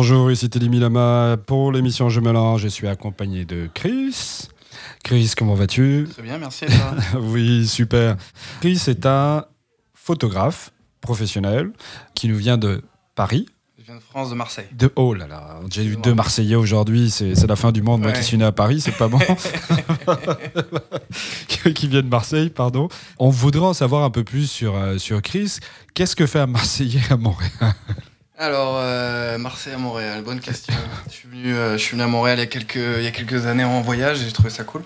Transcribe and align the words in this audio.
Bonjour, 0.00 0.30
ici 0.30 0.48
Teddy 0.48 0.68
Milama. 0.68 1.36
Pour 1.44 1.72
l'émission 1.72 2.08
Je 2.08 2.20
mélange, 2.20 2.62
je 2.62 2.68
suis 2.68 2.86
accompagné 2.86 3.44
de 3.44 3.68
Chris. 3.74 4.46
Chris, 5.02 5.32
comment 5.36 5.54
vas-tu? 5.54 6.06
Très 6.12 6.22
bien, 6.22 6.38
merci. 6.38 6.66
Toi? 6.66 6.94
Oui, 7.20 7.66
super. 7.66 8.16
Chris 8.60 8.80
est 8.86 9.06
un 9.06 9.44
photographe 9.94 10.70
professionnel 11.00 11.72
qui 12.14 12.28
nous 12.28 12.36
vient 12.36 12.56
de 12.56 12.80
Paris. 13.16 13.48
Je 13.76 13.86
viens 13.86 13.96
de 13.96 14.00
France, 14.00 14.30
de 14.30 14.36
Marseille. 14.36 14.68
De, 14.70 14.88
oh 14.94 15.14
là 15.14 15.26
là, 15.26 15.58
j'ai 15.68 15.84
eu 15.84 15.96
deux 15.96 16.14
Marseillais 16.14 16.54
aujourd'hui, 16.54 17.10
c'est 17.10 17.48
la 17.48 17.56
fin 17.56 17.72
du 17.72 17.82
monde. 17.82 18.02
Moi 18.02 18.12
qui 18.12 18.22
suis 18.22 18.38
né 18.38 18.44
à 18.44 18.52
Paris, 18.52 18.80
c'est 18.80 18.96
pas 18.96 19.08
bon. 19.08 19.18
qui 21.74 21.88
vient 21.88 22.02
de 22.02 22.08
Marseille, 22.08 22.50
pardon. 22.50 22.88
On 23.18 23.30
voudrait 23.30 23.66
en 23.66 23.74
savoir 23.74 24.04
un 24.04 24.10
peu 24.10 24.22
plus 24.22 24.48
sur, 24.48 24.76
euh, 24.76 24.98
sur 24.98 25.20
Chris. 25.22 25.56
Qu'est-ce 25.92 26.14
que 26.14 26.26
fait 26.26 26.38
un 26.38 26.46
Marseillais 26.46 27.02
à 27.10 27.16
Montréal? 27.16 27.74
Alors, 28.40 28.76
euh, 28.76 29.36
Marseille 29.36 29.74
à 29.74 29.78
Montréal, 29.78 30.22
bonne 30.22 30.38
question. 30.38 30.72
je, 31.08 31.12
suis 31.12 31.28
venu, 31.28 31.52
euh, 31.54 31.72
je 31.72 31.78
suis 31.78 31.92
venu 31.92 32.04
à 32.04 32.06
Montréal 32.06 32.38
il 32.38 32.42
y 32.42 32.44
a 32.44 32.46
quelques, 32.46 32.76
il 32.76 33.02
y 33.02 33.06
a 33.08 33.10
quelques 33.10 33.46
années 33.46 33.64
en 33.64 33.80
voyage 33.80 34.22
et 34.22 34.26
j'ai 34.26 34.32
trouvé 34.32 34.50
ça 34.50 34.62
cool. 34.62 34.84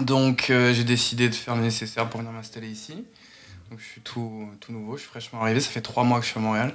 Donc, 0.00 0.50
euh, 0.50 0.72
j'ai 0.72 0.84
décidé 0.84 1.28
de 1.28 1.34
faire 1.34 1.56
le 1.56 1.62
nécessaire 1.62 2.08
pour 2.08 2.20
venir 2.20 2.32
m'installer 2.32 2.68
ici. 2.68 3.04
Donc, 3.70 3.80
je 3.80 3.84
suis 3.84 4.00
tout, 4.02 4.48
tout 4.60 4.70
nouveau, 4.70 4.96
je 4.96 5.00
suis 5.00 5.10
fraîchement 5.10 5.42
arrivé. 5.42 5.58
Ça 5.58 5.68
fait 5.68 5.80
trois 5.80 6.04
mois 6.04 6.20
que 6.20 6.26
je 6.26 6.30
suis 6.30 6.38
à 6.38 6.42
Montréal. 6.42 6.72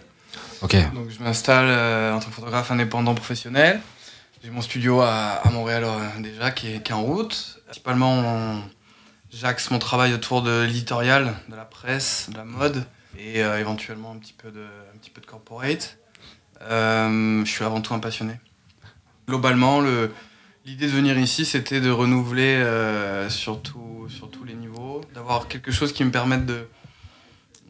Ok. 0.61 0.75
Donc, 0.93 1.11
je 1.11 1.23
m'installe 1.23 2.13
en 2.13 2.19
tant 2.19 2.27
que 2.27 2.35
photographe 2.35 2.69
indépendant 2.71 3.15
professionnel. 3.15 3.79
J'ai 4.43 4.49
mon 4.49 4.61
studio 4.61 4.99
à, 4.99 5.39
à 5.45 5.49
Montréal 5.49 5.85
déjà 6.19 6.51
qui 6.51 6.73
est, 6.73 6.83
qui 6.83 6.91
est 6.91 6.95
en 6.95 7.03
route. 7.03 7.61
Principalement, 7.67 8.61
j'axe 9.31 9.71
mon 9.71 9.79
travail 9.79 10.13
autour 10.13 10.41
de 10.41 10.63
l'éditorial, 10.63 11.35
de 11.47 11.55
la 11.55 11.63
presse, 11.63 12.29
de 12.29 12.35
la 12.35 12.43
mode 12.43 12.83
et 13.17 13.43
euh, 13.43 13.59
éventuellement 13.59 14.11
un 14.11 14.17
petit 14.17 14.33
peu 14.33 14.51
de, 14.51 14.61
un 14.61 14.97
petit 14.99 15.09
peu 15.09 15.21
de 15.21 15.25
corporate. 15.25 15.97
Euh, 16.61 17.43
je 17.45 17.49
suis 17.49 17.63
avant 17.63 17.81
tout 17.81 17.93
un 17.93 17.99
passionné. 17.99 18.33
Globalement, 19.27 19.79
le- 19.81 20.11
l'idée 20.65 20.87
de 20.87 20.91
venir 20.91 21.17
ici, 21.17 21.45
c'était 21.45 21.81
de 21.81 21.89
renouveler 21.89 22.55
euh, 22.57 23.29
sur, 23.29 23.61
tout- 23.61 24.07
sur 24.09 24.29
tous 24.29 24.43
les 24.43 24.53
niveaux, 24.55 25.01
d'avoir 25.13 25.47
quelque 25.47 25.71
chose 25.71 25.93
qui 25.93 26.03
me 26.03 26.11
permette 26.11 26.45
de, 26.45 26.67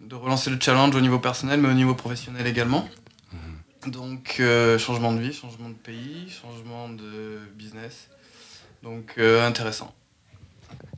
de 0.01 0.15
relancer 0.15 0.49
le 0.49 0.57
challenge 0.59 0.95
au 0.95 1.01
niveau 1.01 1.19
personnel, 1.19 1.59
mais 1.59 1.69
au 1.69 1.73
niveau 1.73 1.95
professionnel 1.95 2.47
également. 2.47 2.87
Donc, 3.87 4.37
euh, 4.39 4.77
changement 4.77 5.13
de 5.13 5.19
vie, 5.21 5.31
changement 5.33 5.69
de 5.69 5.73
pays, 5.75 6.29
changement 6.29 6.89
de 6.89 7.39
business. 7.55 8.09
Donc, 8.83 9.13
euh, 9.17 9.47
intéressant. 9.47 9.93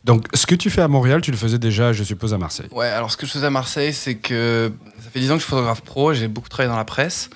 Donc, 0.04 0.26
ce 0.34 0.46
que 0.48 0.56
tu 0.56 0.70
fais 0.70 0.82
à 0.82 0.88
Montréal, 0.88 1.22
tu 1.22 1.32
le 1.32 1.38
faisais 1.38 1.60
déjà, 1.60 1.94
je 1.94 2.04
suppose, 2.04 2.34
à 2.34 2.38
Marseille. 2.38 2.68
Ouais, 2.72 2.88
alors 2.88 3.12
ce 3.12 3.18
que 3.18 3.26
je 3.26 3.32
faisais 3.32 3.46
à 3.46 3.52
Marseille, 3.52 3.94
c'est 3.94 4.16
que 4.16 4.72
ça 4.98 5.10
fait 5.12 5.20
10 5.20 5.32
ans 5.32 5.36
que 5.36 5.40
je 5.40 5.46
suis 5.46 5.50
photographe 5.50 5.82
pro, 5.82 6.14
j'ai 6.14 6.28
beaucoup 6.28 6.50
travaillé 6.50 6.70
dans 6.70 6.78
la 6.78 6.86
presse, 6.86 7.30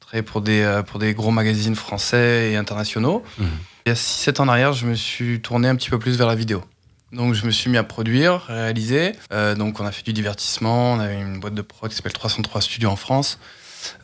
travaillé 0.00 0.22
pour 0.22 0.40
des, 0.40 0.60
euh, 0.60 0.82
pour 0.82 1.00
des 1.00 1.14
gros 1.14 1.32
magazines 1.32 1.74
français 1.74 2.52
et 2.52 2.56
internationaux. 2.56 3.24
Mhm. 3.38 3.48
Il 3.86 3.88
y 3.88 3.92
a 3.92 3.96
6-7 3.96 4.40
ans 4.40 4.44
en 4.44 4.48
arrière, 4.48 4.72
je 4.72 4.86
me 4.86 4.94
suis 4.94 5.40
tourné 5.40 5.68
un 5.68 5.74
petit 5.74 5.90
peu 5.90 5.98
plus 5.98 6.16
vers 6.16 6.28
la 6.28 6.36
vidéo. 6.36 6.62
Donc 7.10 7.34
je 7.34 7.44
me 7.44 7.50
suis 7.50 7.68
mis 7.68 7.76
à 7.76 7.82
produire, 7.82 8.42
réaliser. 8.46 9.12
Euh, 9.32 9.54
donc 9.56 9.80
on 9.80 9.84
a 9.84 9.90
fait 9.90 10.04
du 10.04 10.12
divertissement, 10.12 10.92
on 10.92 11.00
avait 11.00 11.20
une 11.20 11.40
boîte 11.40 11.54
de 11.54 11.60
prod 11.60 11.90
qui 11.90 11.96
s'appelle 11.96 12.12
303 12.12 12.60
Studios 12.60 12.88
en 12.88 12.96
France. 12.96 13.38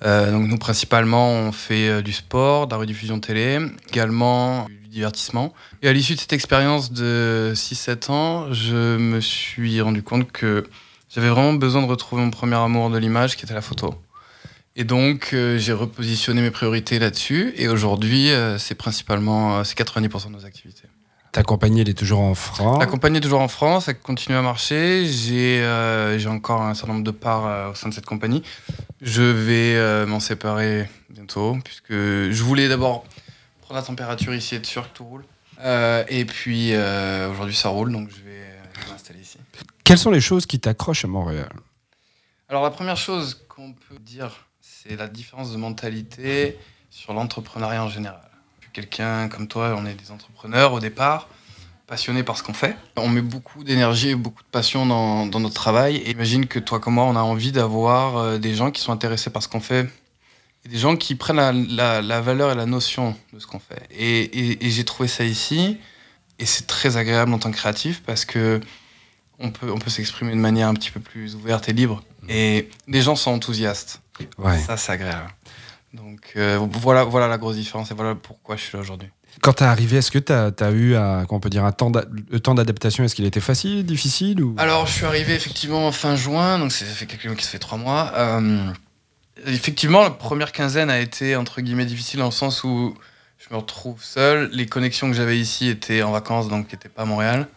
Euh, 0.05 0.33
donc 0.33 0.49
nous 0.49 0.59
principalement 0.59 1.31
on 1.31 1.53
fait 1.53 2.03
du 2.03 2.13
sport, 2.13 2.67
de 2.67 2.73
la 2.73 2.79
rediffusion 2.79 3.21
télé, 3.21 3.61
également 3.89 4.67
du 4.88 4.88
divertissement. 4.99 5.55
Et 5.83 5.89
à 5.89 5.93
l'issue 5.93 6.15
de 6.15 6.21
cette 6.21 6.33
expérience 6.33 6.93
de 6.93 7.53
6-7 7.55 8.11
ans, 8.11 8.53
je 8.53 8.97
me 8.97 9.21
suis 9.21 9.81
rendu 9.81 10.03
compte 10.03 10.31
que 10.33 10.67
j'avais 11.09 11.29
vraiment 11.29 11.55
besoin 11.55 11.83
de 11.83 11.87
retrouver 11.87 12.23
mon 12.23 12.31
premier 12.31 12.57
amour 12.57 12.91
de 12.91 12.99
l'image 12.99 13.37
qui 13.37 13.45
était 13.45 13.55
la 13.55 13.63
photo. 13.63 13.95
Et 14.77 14.85
donc 14.85 15.31
euh, 15.33 15.59
j'ai 15.59 15.73
repositionné 15.73 16.41
mes 16.41 16.51
priorités 16.51 16.99
là-dessus 16.99 17.53
et 17.57 17.67
aujourd'hui 17.69 18.31
euh, 18.31 18.59
c'est 18.59 18.77
principalement 18.77 19.59
euh, 19.59 19.65
c'est 19.65 19.77
90% 19.77 20.29
de 20.29 20.33
nos 20.33 20.45
activités. 20.45 20.89
Ta 21.33 21.43
compagnie, 21.43 21.83
elle 21.83 21.89
est 21.89 21.99
toujours 21.99 22.21
en 22.21 22.35
France? 22.35 22.79
La 22.81 22.87
compagnie 22.87 23.19
est 23.19 23.21
toujours 23.21 23.43
en 23.43 23.49
France, 23.49 23.89
elle 23.89 23.99
continue 23.99 24.37
à 24.37 24.43
marcher. 24.43 25.05
J'ai 25.07 25.61
euh, 25.63 26.19
j'ai 26.19 26.29
encore 26.29 26.63
un 26.63 26.75
certain 26.75 26.95
nombre 26.95 27.05
de 27.05 27.11
parts 27.11 27.47
euh, 27.47 27.71
au 27.71 27.75
sein 27.75 27.89
de 27.89 27.95
cette 27.95 28.07
compagnie. 28.07 28.43
Je 29.03 29.23
vais 29.23 30.07
m'en 30.07 30.19
séparer 30.19 30.89
bientôt, 31.11 31.57
puisque 31.63 31.93
je 31.93 32.43
voulais 32.43 32.69
d'abord 32.69 33.05
prendre 33.69 33.83
la 33.83 33.87
température 33.87 34.35
ici, 34.35 34.55
être 34.55 34.65
sûr 34.65 34.91
que 34.91 34.97
tout 34.97 35.05
roule. 35.05 35.25
Euh, 35.61 36.03
et 36.09 36.25
puis 36.25 36.73
euh, 36.73 37.31
aujourd'hui 37.31 37.55
ça 37.55 37.69
roule, 37.69 37.93
donc 37.93 38.09
je 38.09 38.23
vais, 38.23 38.31
euh, 38.31 38.63
je 38.73 38.81
vais 38.81 38.93
m'installer 38.93 39.21
ici. 39.21 39.37
Quelles 39.85 39.99
sont 39.99 40.11
les 40.11 40.23
choses 40.23 40.47
qui 40.47 40.59
t'accrochent 40.59 41.05
à 41.05 41.09
Montréal? 41.09 41.51
Alors 42.49 42.63
la 42.63 42.71
première 42.71 42.97
chose 42.97 43.45
qu'on 43.47 43.75
peut 43.75 43.99
dire, 44.01 44.47
c'est 44.63 44.97
la 44.97 45.07
différence 45.07 45.53
de 45.53 45.59
mentalité 45.59 46.57
sur 46.89 47.13
l'entrepreneuriat 47.13 47.85
en 47.85 47.91
général. 47.91 48.23
Quelqu'un 48.73 49.29
comme 49.29 49.49
toi, 49.49 49.75
on 49.77 49.85
est 49.85 49.95
des 49.95 50.13
entrepreneurs 50.13 50.73
au 50.73 50.81
départ, 50.81 51.29
passionnés 51.87 52.23
par 52.23 52.39
ce 52.39 52.43
qu'on 52.43 52.55
fait. 52.55 52.75
On 52.97 53.11
met 53.11 53.21
beaucoup 53.21 53.65
d'énergie 53.65 54.11
et 54.11 54.15
beaucoup 54.15 54.43
de 54.43 54.49
passion 54.49 54.87
dans, 54.87 55.27
dans 55.27 55.41
notre 55.41 55.57
travail. 55.57 55.97
Et 55.97 56.13
imagine 56.13 56.47
que 56.47 56.59
toi 56.59 56.81
comme 56.81 56.95
moi, 56.95 57.05
on 57.05 57.17
a 57.17 57.23
envie 57.23 57.53
d'avoir 57.53 58.39
des 58.39 58.55
gens 58.55 58.71
qui 58.71 58.81
sont 58.81 58.93
intéressés 58.93 59.29
par 59.29 59.43
ce 59.43 59.49
qu'on 59.49 59.61
fait. 59.61 59.91
Des 60.71 60.79
gens 60.79 60.97
qui 60.97 61.15
prennent 61.15 61.37
la, 61.37 61.53
la- 61.53 62.03
la 62.03 62.21
valeur 62.21 62.53
et 62.53 62.55
la 62.55 62.67
notion 62.67 63.17
de 63.33 63.39
ce 63.39 63.47
qu'on 63.47 63.59
fait. 63.59 63.83
Et, 63.91 64.21
et- 64.23 64.67
et 64.67 64.71
j'ai 64.71 64.85
trouvé 64.85 65.09
ça 65.09 65.25
ici. 65.25 65.79
Et 66.39 66.47
c'est 66.47 66.67
très 66.67 66.97
agréable 66.97 67.33
en 67.33 67.39
tant 67.39 67.51
que 67.51 67.57
créatif 67.57 68.03
parce 68.07 68.25
que 68.25 68.61
on 69.39 69.51
peut, 69.51 69.71
on 69.73 69.79
peut 69.79 69.91
s'exprimer 69.91 70.33
de 70.33 70.37
manière 70.37 70.69
un 70.69 70.75
petit 70.75 70.91
peu 70.91 71.01
plus 71.01 71.35
ouverte 71.35 71.69
et 71.69 71.73
libre. 71.73 72.03
Et 72.29 72.69
les 72.87 73.03
gens 73.03 73.17
sont 73.17 73.31
enthousiastes. 73.31 74.01
Ouais. 74.37 74.59
Ça, 74.59 74.77
c'est 74.77 74.93
agréable. 74.93 75.31
Donc 75.95 76.33
euh, 76.37 76.59
voilà, 76.73 77.05
voilà 77.05 77.29
la 77.29 77.39
grosse 77.39 77.57
différence 77.57 77.91
et 77.91 77.95
voilà 77.95 78.15
pourquoi 78.15 78.57
je 78.57 78.63
suis 78.63 78.77
là 78.77 78.81
aujourd'hui. 78.83 79.09
Quand 79.41 79.53
t'es 79.55 79.65
arrivé, 79.65 79.99
est-ce 79.99 80.11
que 80.11 80.19
t'as 80.19 80.51
as 80.61 80.71
eu 80.71 80.97
un, 80.97 81.25
on 81.31 81.41
peut 81.41 81.49
dire, 81.51 81.65
un 81.65 81.73
temps 81.73 81.91
d'a- 81.91 82.05
le 82.31 82.41
temps 82.41 82.55
d'adaptation 82.55 83.05
Est-ce 83.05 83.15
qu'il 83.15 83.25
était 83.25 83.41
facile, 83.41 83.87
difficile 83.87 84.43
ou... 84.43 84.55
Alors, 84.59 84.87
je 84.87 84.93
suis 84.93 85.05
arrivé 85.07 85.35
effectivement 85.35 85.87
en 85.87 85.93
fin 85.93 86.17
juin, 86.17 86.59
donc 86.59 86.73
ça 86.73 86.85
fait 86.85 87.07
quelques 87.07 87.27
mois 87.27 87.37
qui 87.37 87.45
se 87.45 87.51
fait 87.51 87.59
trois 87.61 87.79
mois. 87.79 88.13
Euh, 88.17 88.71
effectivement, 89.47 90.03
la 90.03 90.11
première 90.11 90.53
quinzaine 90.53 90.91
a 90.91 90.99
été 90.99 91.37
entre 91.37 91.61
guillemets 91.61 91.87
difficile 91.87 92.21
dans 92.21 92.27
le 92.27 92.31
sens 92.31 92.65
où 92.65 92.95
je 93.39 93.55
me 93.55 93.59
retrouve 93.59 94.03
seul. 94.03 94.51
Les 94.53 94.67
connexions 94.67 95.09
que 95.09 95.17
j'avais 95.17 95.39
ici 95.39 95.69
étaient 95.69 96.03
en 96.03 96.13
vacances, 96.13 96.49
donc 96.49 96.73
n'étaient 96.73 96.89
pas 96.89 97.03
à 97.03 97.05
Montréal. 97.05 97.49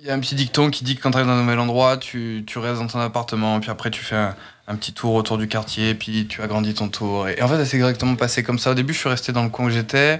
Il 0.00 0.06
y 0.06 0.10
a 0.10 0.14
un 0.14 0.20
petit 0.20 0.34
dicton 0.34 0.70
qui 0.70 0.84
dit 0.84 0.96
que 0.96 1.02
quand 1.02 1.10
tu 1.10 1.16
arrives 1.16 1.28
dans 1.28 1.34
un 1.34 1.42
nouvel 1.42 1.58
endroit, 1.58 1.96
tu, 1.96 2.44
restes 2.56 2.80
dans 2.80 2.86
ton 2.86 3.00
appartement, 3.00 3.58
puis 3.60 3.70
après 3.70 3.90
tu 3.90 4.02
fais 4.02 4.16
un, 4.16 4.76
petit 4.76 4.92
tour 4.92 5.14
autour 5.14 5.38
du 5.38 5.48
quartier, 5.48 5.94
puis 5.94 6.26
tu 6.26 6.42
agrandis 6.42 6.74
ton 6.74 6.88
tour. 6.88 7.28
Et, 7.28 7.40
en 7.42 7.48
fait, 7.48 7.56
ça 7.56 7.64
s'est 7.64 7.76
exactement 7.76 8.14
passé 8.14 8.42
comme 8.42 8.58
ça. 8.58 8.70
Au 8.70 8.74
début, 8.74 8.92
je 8.92 8.98
suis 8.98 9.08
resté 9.08 9.32
dans 9.32 9.42
le 9.42 9.48
coin 9.48 9.66
où 9.66 9.70
j'étais, 9.70 10.18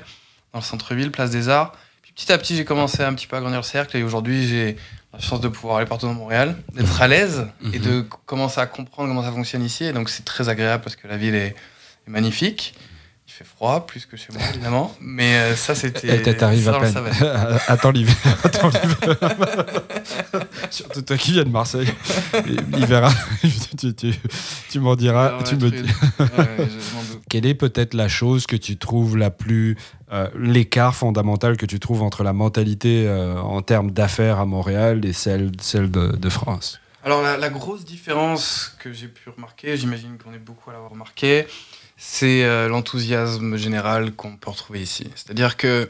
dans 0.53 0.59
le 0.61 0.65
centre-ville, 0.65 1.11
place 1.11 1.31
des 1.31 1.49
Arts. 1.49 1.73
Puis 2.03 2.12
petit 2.12 2.33
à 2.33 2.39
petit, 2.39 2.56
j'ai 2.56 2.65
commencé 2.65 3.03
à 3.03 3.09
un 3.09 3.15
petit 3.15 3.27
peu 3.27 3.37
agrandir 3.37 3.59
le 3.59 3.65
cercle, 3.65 3.97
et 3.97 4.03
aujourd'hui, 4.03 4.49
j'ai 4.49 4.77
la 5.15 5.21
chance 5.21 5.41
de 5.41 5.49
pouvoir 5.49 5.79
aller 5.79 5.87
partout 5.87 6.07
dans 6.07 6.15
Montréal, 6.15 6.57
d'être 6.75 7.01
à 7.01 7.09
l'aise 7.09 7.47
et 7.73 7.79
Mhm. 7.79 7.85
de 7.85 8.01
commencer 8.27 8.61
à 8.61 8.67
comprendre 8.67 9.09
comment 9.09 9.23
ça 9.23 9.33
fonctionne 9.33 9.63
ici. 9.65 9.85
Et 9.85 9.93
donc, 9.93 10.09
c'est 10.11 10.25
très 10.25 10.49
agréable 10.49 10.83
parce 10.83 10.97
que 10.97 11.07
la 11.09 11.17
ville 11.17 11.35
est, 11.35 11.55
est 12.07 12.11
magnifique. 12.11 12.75
Il 13.27 13.33
fait 13.33 13.45
froid, 13.45 13.87
plus 13.87 14.07
que 14.07 14.17
chez 14.17 14.29
moi, 14.33 14.43
évidemment. 14.51 14.95
Mais 15.01 15.35
euh, 15.37 15.57
ça, 15.57 15.75
c'était. 15.75 16.17
Et 16.29 16.37
t'arrives 16.37 16.69
à 16.69 16.79
peine. 16.79 16.95
Attends 17.69 17.91
l'hiver. 17.91 18.15
Attends 18.45 18.69
l'hiver. 18.69 19.17
Surtout 20.71 21.03
toi 21.03 21.17
qui 21.17 21.33
viens 21.33 21.44
de 21.44 21.49
Marseille. 21.49 21.88
L'hiver, 22.73 23.11
tu, 23.79 23.94
tu, 23.94 24.15
tu 24.71 24.81
m'en 24.81 24.94
diras. 24.97 25.27
Alors, 25.29 25.44
tu 25.44 25.55
me 25.56 25.71
truc. 25.71 25.75
dis- 25.75 25.93
Ouais, 26.19 26.25
ouais, 26.38 26.69
je 26.69 26.94
m'en 26.94 27.03
doute. 27.03 27.13
Quelle 27.29 27.47
est 27.47 27.55
peut-être 27.55 27.94
la 27.94 28.09
chose 28.09 28.47
que 28.47 28.56
tu 28.56 28.76
trouves 28.76 29.17
la 29.17 29.31
plus. 29.31 29.76
euh, 30.12 30.29
l'écart 30.38 30.94
fondamental 30.94 31.56
que 31.56 31.67
tu 31.67 31.81
trouves 31.81 32.03
entre 32.03 32.23
la 32.23 32.32
mentalité 32.32 33.06
euh, 33.09 33.41
en 33.41 33.62
termes 33.62 33.91
d'affaires 33.91 34.38
à 34.38 34.47
Montréal 34.47 35.05
et 35.05 35.12
celle, 35.12 35.50
celle 35.61 35.91
de, 35.91 36.29
France? 36.29 36.81
Alors 37.05 37.23
la, 37.23 37.50
grosse 37.50 37.85
différence 37.85 38.76
que 38.79 38.93
j'ai 38.93 39.09
pu 39.09 39.29
remarquer, 39.31 39.76
j'imagine 39.76 40.17
qu'on 40.19 40.32
est 40.32 40.38
beaucoup 40.38 40.71
à 40.71 40.73
l'avoir 40.73 40.91
remarqué, 40.93 41.47
c'est 41.97 42.44
euh, 42.44 42.69
l'enthousiasme 42.69 43.56
général 43.56 44.12
qu'on 44.12 44.37
peut 44.37 44.50
retrouver 44.50 44.82
ici. 44.82 45.06
C'est-à-dire 45.15 45.56
que 45.56 45.88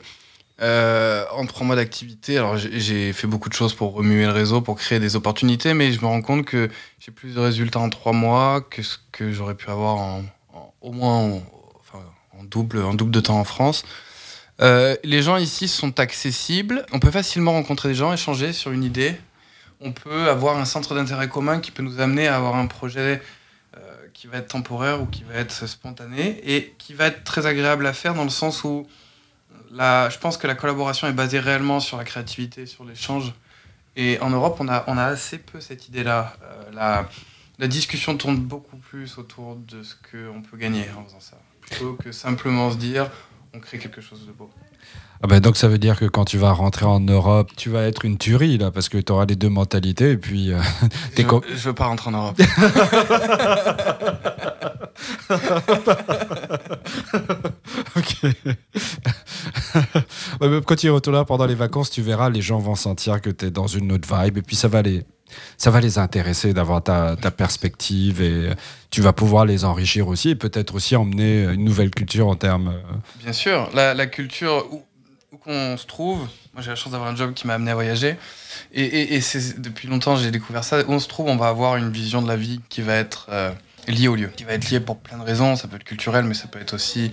en 0.61 1.65
mois 1.65 1.77
d'activité, 1.77 2.39
alors 2.39 2.57
j'ai- 2.57 3.13
fait 3.13 3.27
beaucoup 3.27 3.49
de 3.49 3.55
choses 3.55 3.75
pour 3.75 3.93
remuer 3.93 4.25
le 4.25 4.33
réseau, 4.33 4.61
pour 4.61 4.77
créer 4.77 5.01
des 5.01 5.17
opportunités, 5.17 5.75
mais 5.75 5.93
je 5.93 6.01
me 6.01 6.07
rends 6.07 6.23
compte 6.23 6.45
que 6.45 6.71
j'ai 7.01 7.11
plus 7.13 7.35
de 7.35 7.41
résultats 7.41 7.81
en 7.81 7.91
trois 7.91 8.13
mois 8.13 8.61
que 8.61 8.83
ce 8.83 8.97
que 9.13 9.33
j'aurais 9.33 9.57
pu 9.57 9.69
avoir 9.71 9.97
en- 9.97 10.23
au 10.85 10.93
moins 10.93 11.41
en, 12.39 12.45
double, 12.45 12.83
en 12.83 12.95
double 12.95 13.11
de 13.11 13.21
temps 13.21 13.39
en 13.39 13.45
France. 13.45 13.85
Euh, 14.61 14.97
les 15.03 15.23
gens 15.23 15.37
ici 15.37 15.67
sont 15.67 15.99
accessibles, 15.99 16.87
on 16.93 17.01
peut 17.01 17.11
facilement 17.11 17.53
rencontrer 17.53 17.89
des 17.89 17.95
gens, 17.95 18.13
échanger 18.13 18.53
sur 18.53 18.71
une 18.71 18.85
idée, 18.85 19.17
on 19.81 19.93
peut 19.93 20.29
avoir 20.29 20.59
un 20.59 20.65
centre 20.65 20.95
d'intérêt 20.95 21.29
commun 21.29 21.59
qui 21.59 21.71
peut 21.71 21.83
nous 21.83 22.01
amener 22.01 22.29
à 22.29 22.37
avoir 22.37 22.55
un 22.55 22.67
projet 22.67 23.21
euh, 23.77 23.81
qui 24.13 24.29
va 24.29 24.39
être 24.39 24.49
temporaire 24.49 25.03
ou 25.03 25.07
qui 25.07 25.25
va 25.25 25.35
être 25.35 25.67
spontané 25.67 26.41
et 26.45 26.75
qui 26.79 26.95
va 26.95 27.07
être 27.07 27.25
très 27.25 27.47
agréable 27.47 27.87
à 27.87 27.93
faire 27.93 28.15
dans 28.15 28.25
le 28.25 28.31
sens 28.31 28.63
où 28.63 28.87
je 29.73 30.19
pense 30.19 30.37
que 30.37 30.47
la 30.47 30.55
collaboration 30.55 31.09
est 31.09 31.13
basée 31.13 31.41
réellement 31.41 31.81
sur 31.81 31.97
la 31.97 32.05
créativité, 32.05 32.67
sur 32.67 32.85
l'échange. 32.85 33.33
Et 33.97 34.19
en 34.21 34.31
Europe, 34.31 34.59
on 34.61 34.69
a, 34.69 34.85
on 34.87 34.97
a 34.97 35.05
assez 35.05 35.39
peu 35.39 35.61
cette 35.61 35.89
idée-là. 35.89 36.33
Euh, 36.43 37.03
la 37.59 37.69
discussion 37.69 38.17
tourne 38.17 38.37
beaucoup 38.39 38.77
plus 38.77 39.19
autour 39.19 39.57
de 39.57 39.83
ce 39.83 39.95
qu'on 39.95 40.43
peut 40.43 40.57
gagner 40.57 40.85
en 40.97 41.05
faisant 41.05 41.21
ça. 41.21 41.37
plutôt 41.61 41.95
que 41.95 42.13
simplement 42.13 42.71
se 42.71 42.77
dire 42.77 43.11
on 43.55 43.61
crée 43.61 43.79
quelque 43.79 44.01
chose 44.01 44.27
de 44.27 44.33
beau. 44.33 44.51
Ah 45.23 45.27
ben 45.29 45.41
donc 45.41 45.57
ça 45.57 45.69
veut 45.69 45.79
dire 45.79 45.99
que 45.99 46.05
quand 46.07 46.25
tu 46.25 46.37
vas 46.39 46.53
rentrer 46.53 46.87
en 46.87 47.01
Europe, 47.01 47.51
tu 47.57 47.71
vas 47.71 47.83
être 47.85 48.05
une 48.05 48.19
tuerie 48.19 48.59
là, 48.59 48.71
parce 48.73 48.89
que 48.89 48.99
tu 48.99 49.13
auras 49.13 49.27
les 49.27 49.37
deux 49.37 49.49
mentalités 49.49 50.11
et 50.11 50.17
puis... 50.17 50.53
euh, 50.53 50.59
t'es 51.15 51.23
Je, 51.23 51.57
je 51.57 51.69
veux 51.69 51.75
pas 51.75 51.87
rentrer 51.87 52.11
en 52.11 52.13
Europe. 52.13 52.41
Ok. 57.97 58.17
Ouais, 60.41 60.61
quand 60.65 60.77
tu 60.77 60.87
y 60.87 60.91
retourneras 60.91 61.25
pendant 61.25 61.47
les 61.47 61.55
vacances, 61.55 61.91
tu 61.91 62.01
verras, 62.03 62.31
les 62.31 62.43
gens 62.43 62.59
vont 62.59 62.75
sentir 62.77 63.21
que 63.21 63.31
tu 63.31 63.47
es 63.47 63.51
dans 63.51 63.67
une 63.67 63.91
autre 63.93 64.09
vibe 64.13 64.39
et 64.39 64.43
puis 64.43 64.55
ça 64.57 64.69
va 64.69 64.83
les, 64.83 65.05
ça 65.57 65.71
va 65.71 65.81
les 65.81 65.99
intéresser 65.99 66.53
d'avoir 66.53 66.83
ta, 66.83 67.17
perspective 67.37 68.21
et 68.23 68.51
euh, 68.51 68.55
tu 68.91 69.01
vas 69.01 69.13
pouvoir 69.13 69.45
les 69.45 69.65
enrichir 69.65 70.09
aussi 70.09 70.31
et 70.31 70.35
peut-être 70.35 70.75
aussi 70.75 70.97
emmener 70.97 71.45
une 71.45 71.65
nouvelle 71.65 71.91
culture 71.91 72.29
en 72.29 72.37
termes... 72.37 72.69
euh, 72.69 72.97
Bien 73.23 73.33
sûr, 73.33 73.71
la, 73.75 74.07
culture 74.07 74.67
où, 74.71 74.83
où 75.33 75.37
qu'on 75.39 75.77
se 75.77 75.87
trouve, 75.87 76.19
moi 76.53 76.63
j'ai 76.63 76.71
la 76.71 76.77
chance 76.77 76.93
d'avoir 76.93 77.11
un 77.11 77.17
job 77.17 77.35
qui 77.35 77.47
m'a 77.47 77.55
amené 77.55 77.71
à 77.71 77.75
voyager, 77.75 78.17
et, 78.73 79.21
depuis 79.59 79.89
longtemps 79.89 80.17
j'ai 80.17 80.31
découvert 80.31 80.65
ça, 80.65 80.81
où 80.81 80.93
on 80.93 80.99
se 80.99 81.09
trouve, 81.09 81.29
on 81.29 81.37
va 81.37 81.49
avoir 81.49 81.77
une 81.77 81.91
vision 81.91 82.23
de 82.23 82.29
la 82.29 82.37
vie 82.37 82.61
qui 82.69 82.83
va 82.83 82.95
être 82.95 83.27
euh, 83.31 83.51
liée 83.89 84.09
au 84.09 84.17
lieu, 84.17 84.29
qui 84.29 84.45
va 84.45 84.53
être 84.53 84.71
liée 84.71 84.81
pour 84.81 84.99
plein 84.99 85.19
de 85.19 85.25
raisons, 85.25 85.57
ça 85.57 85.69
peut 85.69 85.77
être 85.77 85.85
culturel, 85.85 86.25
mais 86.25 86.35
ça 86.35 86.47
peut 86.47 86.61
être 86.61 86.75
aussi 86.75 87.11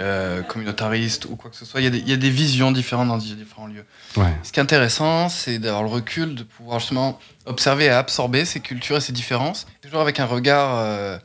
euh, 0.00 0.42
communautariste 0.42 1.26
ou 1.26 1.36
quoi 1.36 1.50
que 1.50 1.56
ce 1.56 1.64
soit, 1.64 1.80
il 1.80 1.84
y, 1.84 1.86
a 1.86 1.90
des, 1.90 1.98
il 1.98 2.08
y 2.08 2.12
a 2.12 2.16
des 2.16 2.30
visions 2.30 2.72
différentes 2.72 3.08
dans 3.08 3.18
différents 3.18 3.66
lieux. 3.66 3.86
Ouais. 4.16 4.34
Ce 4.42 4.50
qui 4.52 4.58
est 4.58 4.62
intéressant, 4.62 5.28
c'est 5.28 5.58
d'avoir 5.58 5.82
le 5.82 5.88
recul, 5.88 6.34
de 6.34 6.42
pouvoir 6.42 6.80
justement 6.80 7.18
observer 7.46 7.84
et 7.84 7.90
absorber 7.90 8.44
ces 8.44 8.60
cultures 8.60 8.96
et 8.96 9.00
ces 9.00 9.12
différences, 9.12 9.66
toujours 9.82 10.00
avec 10.00 10.18
un 10.20 10.26
regard. 10.26 10.78
euh, 10.78 11.18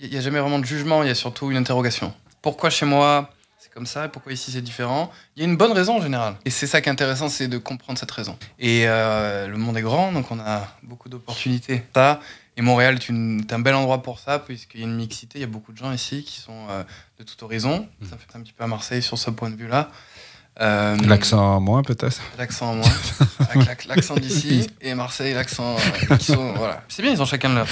Il 0.00 0.10
n'y 0.10 0.16
a 0.16 0.20
jamais 0.20 0.40
vraiment 0.40 0.58
de 0.58 0.64
jugement, 0.64 1.02
il 1.02 1.08
y 1.08 1.10
a 1.12 1.14
surtout 1.14 1.50
une 1.50 1.56
interrogation. 1.56 2.12
Pourquoi 2.42 2.70
chez 2.70 2.86
moi 2.86 3.30
c'est 3.58 3.72
comme 3.72 3.86
ça 3.86 4.06
et 4.06 4.08
pourquoi 4.08 4.32
ici 4.32 4.50
c'est 4.50 4.60
différent? 4.60 5.12
Il 5.36 5.42
y 5.42 5.46
a 5.46 5.48
une 5.48 5.56
bonne 5.56 5.70
raison 5.70 5.98
en 5.98 6.02
général. 6.02 6.34
Et 6.44 6.50
c'est 6.50 6.66
ça 6.66 6.80
qui 6.80 6.88
est 6.88 6.92
intéressant, 6.92 7.28
c'est 7.28 7.46
de 7.46 7.58
comprendre 7.58 7.98
cette 7.98 8.10
raison. 8.10 8.36
Et 8.58 8.88
euh, 8.88 9.46
le 9.46 9.56
monde 9.56 9.76
est 9.78 9.82
grand, 9.82 10.10
donc 10.10 10.30
on 10.32 10.40
a 10.40 10.66
beaucoup 10.82 11.08
d'opportunités. 11.08 11.84
Ça, 11.94 12.20
et 12.56 12.62
Montréal 12.62 12.94
est, 12.96 13.08
une- 13.08 13.40
est 13.40 13.52
un 13.52 13.58
bel 13.60 13.74
endroit 13.74 14.02
pour 14.02 14.18
ça, 14.18 14.38
puisqu'il 14.38 14.80
y 14.80 14.82
a 14.84 14.86
une 14.86 14.96
mixité, 14.96 15.38
il 15.38 15.42
y 15.42 15.44
a 15.44 15.48
beaucoup 15.48 15.72
de 15.72 15.78
gens 15.78 15.92
ici 15.92 16.22
qui 16.24 16.38
sont 16.40 16.66
euh, 16.70 16.82
de 17.18 17.24
tout 17.24 17.42
horizon. 17.44 17.86
Ça 18.08 18.16
fait 18.16 18.36
un 18.38 18.42
petit 18.42 18.52
peu 18.52 18.64
à 18.64 18.66
Marseille 18.66 19.02
sur 19.02 19.18
ce 19.18 19.30
point 19.30 19.50
de 19.50 19.56
vue-là. 19.56 19.90
Euh, 20.60 20.96
L'accent 21.06 21.56
en 21.56 21.60
moins 21.60 21.82
peut-être 21.82 22.20
L'accent 22.36 22.72
en 22.72 22.74
moins. 22.74 22.90
L'accent 23.88 24.14
d'ici 24.16 24.66
et 24.82 24.94
Marseille, 24.94 25.32
l'accent. 25.32 25.76
euh, 25.76 26.52
voilà. 26.56 26.82
C'est 26.88 27.00
bien, 27.02 27.10
ils 27.10 27.22
ont 27.22 27.26
chacun 27.26 27.48
le 27.48 27.54
leur. 27.54 27.66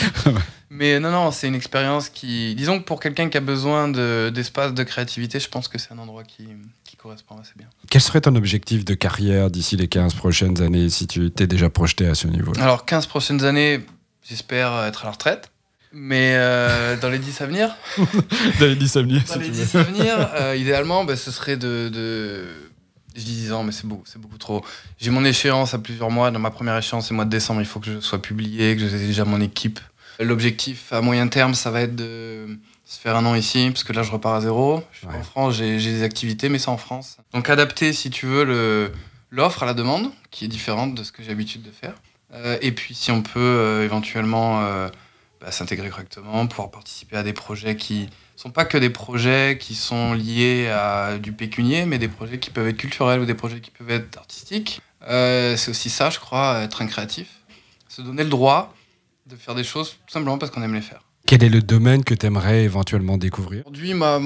Mais 0.71 0.99
non, 0.99 1.11
non, 1.11 1.31
c'est 1.31 1.47
une 1.49 1.55
expérience 1.55 2.09
qui. 2.09 2.55
Disons 2.55 2.79
que 2.79 2.85
pour 2.85 2.99
quelqu'un 3.01 3.29
qui 3.29 3.37
a 3.37 3.41
besoin 3.41 3.89
de- 3.89 4.31
d'espace, 4.35 4.73
de, 4.73 4.83
créativité, 4.83 5.39
je 5.41 5.49
pense 5.51 5.69
que 5.69 5.77
c'est 5.79 5.93
un 5.93 5.99
endroit 5.99 6.25
qui, 6.25 6.49
qui 6.85 6.97
correspond 6.97 7.37
assez 7.39 7.53
bien. 7.57 7.67
Quel 7.91 8.01
serait 8.01 8.23
ton 8.23 8.35
objectif 8.35 8.85
de 8.87 8.95
carrière 8.95 9.51
d'ici 9.51 9.77
les 9.77 9.89
15 9.89 10.15
prochaines 10.15 10.63
années 10.63 10.89
si 10.89 11.07
tu 11.07 11.31
t'es 11.31 11.47
déjà 11.47 11.69
projeté 11.69 12.07
à 12.07 12.15
ce 12.15 12.29
niveau 12.29 12.53
Alors, 12.59 12.87
15 12.87 13.07
prochaines 13.07 13.45
années, 13.45 13.81
j'espère 14.29 14.85
être 14.85 15.03
à 15.03 15.07
la 15.07 15.13
retraite. 15.13 15.51
Mais 15.93 16.35
euh, 16.37 16.97
dans 16.97 17.09
les 17.09 17.19
10 17.19 17.41
à 17.41 17.47
venir, 17.47 17.75
Dans 18.61 18.67
les 18.67 18.77
10 18.77 18.97
années, 18.97 19.21
Dans 19.29 19.41
les 19.41 19.49
10 19.51 19.75
à 19.75 19.83
venir, 19.83 20.31
euh, 20.35 20.57
idéalement, 20.57 21.05
bah, 21.05 21.17
ce 21.17 21.31
serait 21.33 21.57
de, 21.57 21.89
de- 21.93 22.47
Je 23.17 23.23
dis 23.23 23.35
10 23.35 23.53
ans, 23.53 23.65
mais 23.65 23.73
c'est 23.73 23.87
beaucoup, 23.87 24.05
c'est 24.07 24.21
beaucoup 24.21 24.39
trop. 24.39 24.65
J'ai 25.01 25.11
mon 25.11 25.25
échéance 25.25 25.75
à 25.75 25.79
plusieurs 25.81 26.11
mois. 26.11 26.31
Dans 26.31 26.39
ma 26.39 26.51
première 26.53 26.77
échéance, 26.79 27.07
c'est 27.07 27.11
le 27.11 27.17
mois 27.17 27.25
de 27.25 27.31
décembre. 27.31 27.61
Il 27.61 27.67
faut 27.67 27.81
que 27.81 27.93
je 27.93 28.01
sois 28.01 28.23
publié, 28.23 28.77
que 28.77 28.89
j'ai 28.89 28.99
déjà 28.99 29.25
mon 29.25 29.41
équipe. 29.41 29.81
L'objectif 30.21 30.93
à 30.93 31.01
moyen 31.01 31.27
terme, 31.29 31.55
ça 31.55 31.71
va 31.73 31.81
être 31.81 31.97
de 31.97 32.47
se 32.85 32.99
faire 33.01 33.17
un 33.17 33.25
an 33.27 33.35
ici, 33.35 33.71
parce 33.73 33.83
que 33.85 33.93
là, 33.93 34.03
je 34.05 34.13
repars 34.13 34.35
à 34.35 34.41
zéro. 34.43 34.85
Je 34.93 34.99
suis 34.99 35.07
Ouais. 35.09 35.17
En 35.17 35.23
France, 35.23 35.55
j'ai 35.57 35.77
des 35.79 36.03
activités, 36.05 36.49
mais 36.49 36.59
c'est 36.61 36.69
en 36.69 36.77
France. 36.77 37.17
Donc, 37.33 37.49
adapter, 37.51 37.93
si 37.93 38.11
tu 38.11 38.27
veux, 38.27 38.45
le- 38.45 38.93
l'offre 39.31 39.63
à 39.65 39.67
la 39.67 39.75
demande, 39.75 40.11
qui 40.31 40.45
est 40.45 40.49
différente 40.49 40.95
de 40.95 41.03
ce 41.03 41.11
que 41.11 41.23
j'ai 41.25 41.31
l'habitude 41.31 41.63
de 41.63 41.71
faire. 41.73 41.95
Euh, 42.33 42.59
et 42.61 42.73
puis, 42.73 42.95
si 42.95 43.11
on 43.11 43.23
peut 43.23 43.39
euh, 43.39 43.85
éventuellement 43.85 44.63
euh, 44.63 44.89
bah, 45.41 45.51
s'intégrer 45.51 45.91
correctement, 45.91 46.47
pouvoir 46.47 46.71
participer 46.71 47.17
à 47.17 47.23
des 47.23 47.33
projets 47.33 47.77
qui 47.77 48.09
sont 48.37 48.51
pas 48.51 48.65
que 48.65 48.79
des 48.79 48.91
projets 48.91 49.59
qui 49.61 49.75
sont 49.75 50.15
liés 50.15 50.69
à 50.69 51.19
du 51.19 51.33
pécunier, 51.33 51.85
mais 51.85 51.99
des 51.99 52.09
projets 52.09 52.39
qui 52.39 52.51
peuvent 52.51 52.69
être 52.69 52.77
culturels 52.77 53.21
ou 53.21 53.27
des 53.27 53.35
projets 53.35 53.61
qui 53.61 53.71
peuvent 53.71 53.91
être 53.91 54.17
artistiques. 54.17 54.81
C'est 55.07 55.69
aussi 55.69 55.91
ça, 55.91 56.09
je 56.09 56.19
crois, 56.19 56.61
être 56.61 56.81
un 56.81 56.87
créatif. 56.87 57.29
Se 57.89 58.01
donner 58.01 58.25
le 58.25 58.31
droit 58.31 58.75
de 59.27 59.37
faire 59.37 59.55
des 59.55 59.65
choses 59.65 59.91
tout 60.07 60.13
simplement 60.13 60.39
parce 60.39 60.51
qu'on 60.51 60.63
aime 60.63 60.75
les 60.75 60.81
faire. 60.81 61.03
Quel 61.31 61.45
est 61.45 61.49
le 61.49 61.63
domaine 61.63 62.03
que 62.03 62.13
tu 62.13 62.27
aimerais 62.27 62.65
éventuellement 62.65 63.17
découvrir 63.17 63.63
Aujourd'hui, 63.65 63.95
ma, 63.95 64.19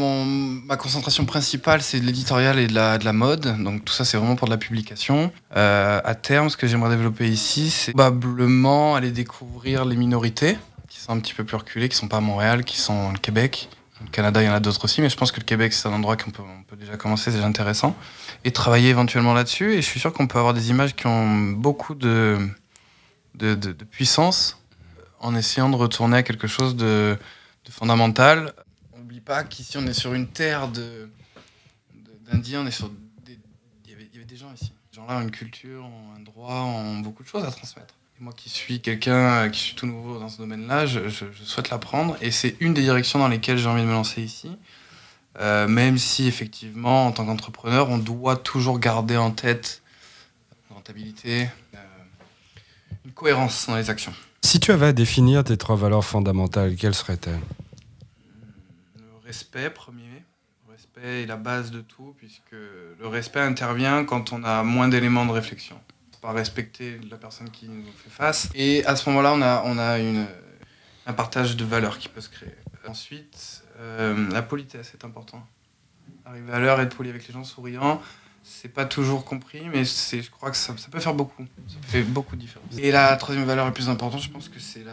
concentration 0.79 1.27
principale, 1.27 1.83
c'est 1.83 2.01
de 2.01 2.07
l'éditorial 2.07 2.59
et 2.59 2.67
de 2.67 2.73
la, 2.73 2.97
de 2.97 3.05
la 3.05 3.13
mode. 3.13 3.63
Donc 3.63 3.85
tout 3.85 3.93
ça, 3.93 4.07
c'est 4.07 4.17
vraiment 4.17 4.37
pour 4.37 4.49
de 4.49 4.53
la 4.53 4.57
publication. 4.57 5.31
Euh, 5.55 6.01
à 6.03 6.15
terme, 6.15 6.49
ce 6.49 6.57
que 6.57 6.67
j'aimerais 6.67 6.89
développer 6.89 7.29
ici, 7.29 7.69
c'est 7.69 7.93
probablement 7.93 8.95
aller 8.95 9.11
découvrir 9.11 9.85
les 9.85 9.97
minorités 9.97 10.57
qui 10.89 10.99
sont 10.99 11.13
un 11.13 11.19
petit 11.21 11.35
peu 11.35 11.45
plus 11.45 11.59
reculées, 11.59 11.91
qui 11.91 11.97
sont 11.97 12.09
pas 12.09 12.17
à 12.17 12.21
Montréal, 12.23 12.65
qui 12.65 12.79
sont 12.79 13.11
au 13.15 13.19
Québec. 13.19 13.69
Au 14.03 14.09
Canada, 14.09 14.43
il 14.43 14.47
y 14.47 14.49
en 14.49 14.55
a 14.55 14.61
d'autres 14.61 14.83
aussi, 14.87 15.03
mais 15.03 15.11
je 15.11 15.17
pense 15.19 15.31
que 15.31 15.41
le 15.41 15.45
Québec, 15.45 15.75
c'est 15.75 15.87
un 15.87 15.93
endroit 15.93 16.17
qu'on 16.17 16.31
peut, 16.31 16.43
déjà 16.81 16.97
commencer, 16.97 17.25
c'est 17.25 17.33
déjà 17.37 17.47
intéressant. 17.47 17.95
Et 18.45 18.51
travailler 18.51 18.89
éventuellement 18.89 19.35
là-dessus. 19.35 19.75
Et 19.75 19.83
je 19.83 19.87
suis 19.87 20.01
sûr 20.01 20.11
qu'on 20.15 20.27
peut 20.27 20.39
avoir 20.39 20.55
des 20.55 20.71
images 20.71 20.97
qui 20.97 21.07
ont 21.07 21.51
beaucoup 21.51 21.95
de- 21.95 22.39
de 23.35 23.85
puissance 23.91 24.57
en 25.25 25.35
essayant 25.35 25.71
de 25.71 25.77
retourner 25.77 26.19
à 26.19 26.23
quelque 26.23 26.47
chose 26.47 26.77
de, 26.77 27.17
fondamental. 27.71 28.53
On 28.93 28.99
n'oublie 28.99 29.21
pas 29.23 29.43
qu'ici, 29.43 29.79
on 29.79 29.87
est 29.87 29.95
sur 29.95 30.13
une 30.13 30.29
terre 30.29 30.69
de- 30.69 31.09
d'Indiens, 32.31 32.61
on 32.61 32.67
est 32.67 32.71
sur 32.71 32.91
des- 33.25 33.39
il 33.87 33.91
y 33.91 33.95
avait- 33.95 34.25
des 34.25 34.37
gens 34.37 34.53
ici. 34.53 34.73
Ces 34.91 34.97
gens-là 34.97 35.17
ont 35.17 35.23
une 35.23 35.31
culture, 35.31 35.83
ont 35.85 36.15
un 36.15 36.21
droit, 36.21 36.53
ont 36.53 36.99
beaucoup 36.99 37.23
de 37.23 37.29
choses 37.29 37.43
à 37.43 37.51
transmettre. 37.51 37.95
Et 38.21 38.23
moi 38.23 38.35
qui 38.37 38.51
suis 38.51 38.81
quelqu'un, 38.81 39.49
qui 39.49 39.61
suis 39.61 39.75
tout 39.75 39.87
nouveau 39.87 40.19
dans 40.19 40.29
ce 40.29 40.37
domaine-là, 40.39 40.85
je, 40.85 41.09
souhaite 41.45 41.71
l'apprendre. 41.71 42.19
Et 42.21 42.31
c'est 42.31 42.57
une 42.61 42.75
des 42.75 42.83
directions 42.83 43.19
dans 43.19 43.29
lesquelles 43.29 43.57
j'ai 43.57 43.69
envie 43.69 43.83
de 43.83 43.87
me 43.87 43.93
lancer 43.93 44.23
ici. 44.23 44.57
Euh, 45.41 45.67
même 45.67 45.97
si 45.97 46.29
effectivement, 46.29 47.07
en 47.07 47.13
tant 47.13 47.25
qu'entrepreneur, 47.25 47.89
on 47.89 47.99
doit 47.99 48.37
toujours 48.37 48.79
garder 48.79 49.17
en 49.17 49.31
tête 49.31 49.83
rentabilité, 50.69 51.49
euh, 51.75 51.79
une 53.07 53.13
cohérence 53.13 53.67
dans 53.67 53.77
les 53.77 53.89
actions. 53.89 54.15
Si 54.45 54.61
tu 54.61 54.73
avais 54.73 54.89
à 54.89 54.93
définir 54.93 55.43
tes 55.43 55.57
trois 55.57 55.75
valeurs 55.75 56.05
fondamentales, 56.05 56.77
quelles 56.77 56.95
seraient-elles? 56.95 57.41
Le 58.95 59.27
respect, 59.27 59.71
premier. 59.71 60.23
Le 60.67 60.73
respect 60.73 61.23
est 61.23 61.27
la 61.27 61.37
base 61.37 61.71
de 61.71 61.81
tout, 61.81 62.15
puisque 62.19 62.53
le 62.53 63.07
respect 63.09 63.41
intervient 63.41 64.05
quand 64.05 64.35
on 64.35 64.45
a 64.45 64.63
moins 64.63 64.89
d'éléments 64.89 65.25
de 65.25 65.33
réflexion. 65.33 65.81
Pas 66.21 66.33
respecter 66.33 67.01
la 67.11 67.17
personne 67.17 67.49
qui 67.49 67.69
nous 67.69 67.91
fait 67.97 68.11
face. 68.11 68.51
Et 68.55 68.85
à 68.85 68.97
ce 68.97 69.09
moment-là, 69.09 69.33
on 69.33 69.41
a, 69.41 69.63
on 69.65 69.79
a 69.79 69.99
une, 69.99 70.27
un 71.07 71.13
partage 71.15 71.57
de 71.57 71.65
valeurs 71.65 71.99
qui 71.99 72.11
peut 72.11 72.21
se 72.21 72.29
créer. 72.29 72.55
Ensuite, 72.87 73.65
euh, 73.79 74.31
la 74.31 74.43
politesse 74.43 74.93
est 74.93 75.07
important. 75.07 75.43
Arriver 76.27 76.53
à 76.53 76.61
l'heure, 76.61 76.79
être 76.83 76.95
poli 76.95 77.09
avec 77.09 77.27
les 77.27 77.33
gens, 77.33 77.45
souriant, 77.45 78.01
c'est 78.45 78.69
pas 78.69 78.85
toujours 78.85 79.25
compris, 79.25 79.63
mais 79.73 79.85
c'est, 79.85 80.21
je 80.23 80.31
crois 80.31 80.51
que 80.51 80.57
ça, 80.57 80.77
ça 80.77 80.89
peut 80.91 81.01
faire 81.01 81.15
beaucoup. 81.15 81.45
Ça 81.67 81.77
fait 81.89 82.03
beaucoup 82.03 82.37
de 82.37 82.43
différence. 82.43 82.67
Et 82.79 82.91
la 82.93 83.17
troisième 83.17 83.47
valeur 83.47 83.65
la 83.65 83.73
plus 83.73 83.89
importante, 83.89 84.21
je 84.23 84.29
pense 84.29 84.49
que 84.49 84.61
c'est 84.61 84.85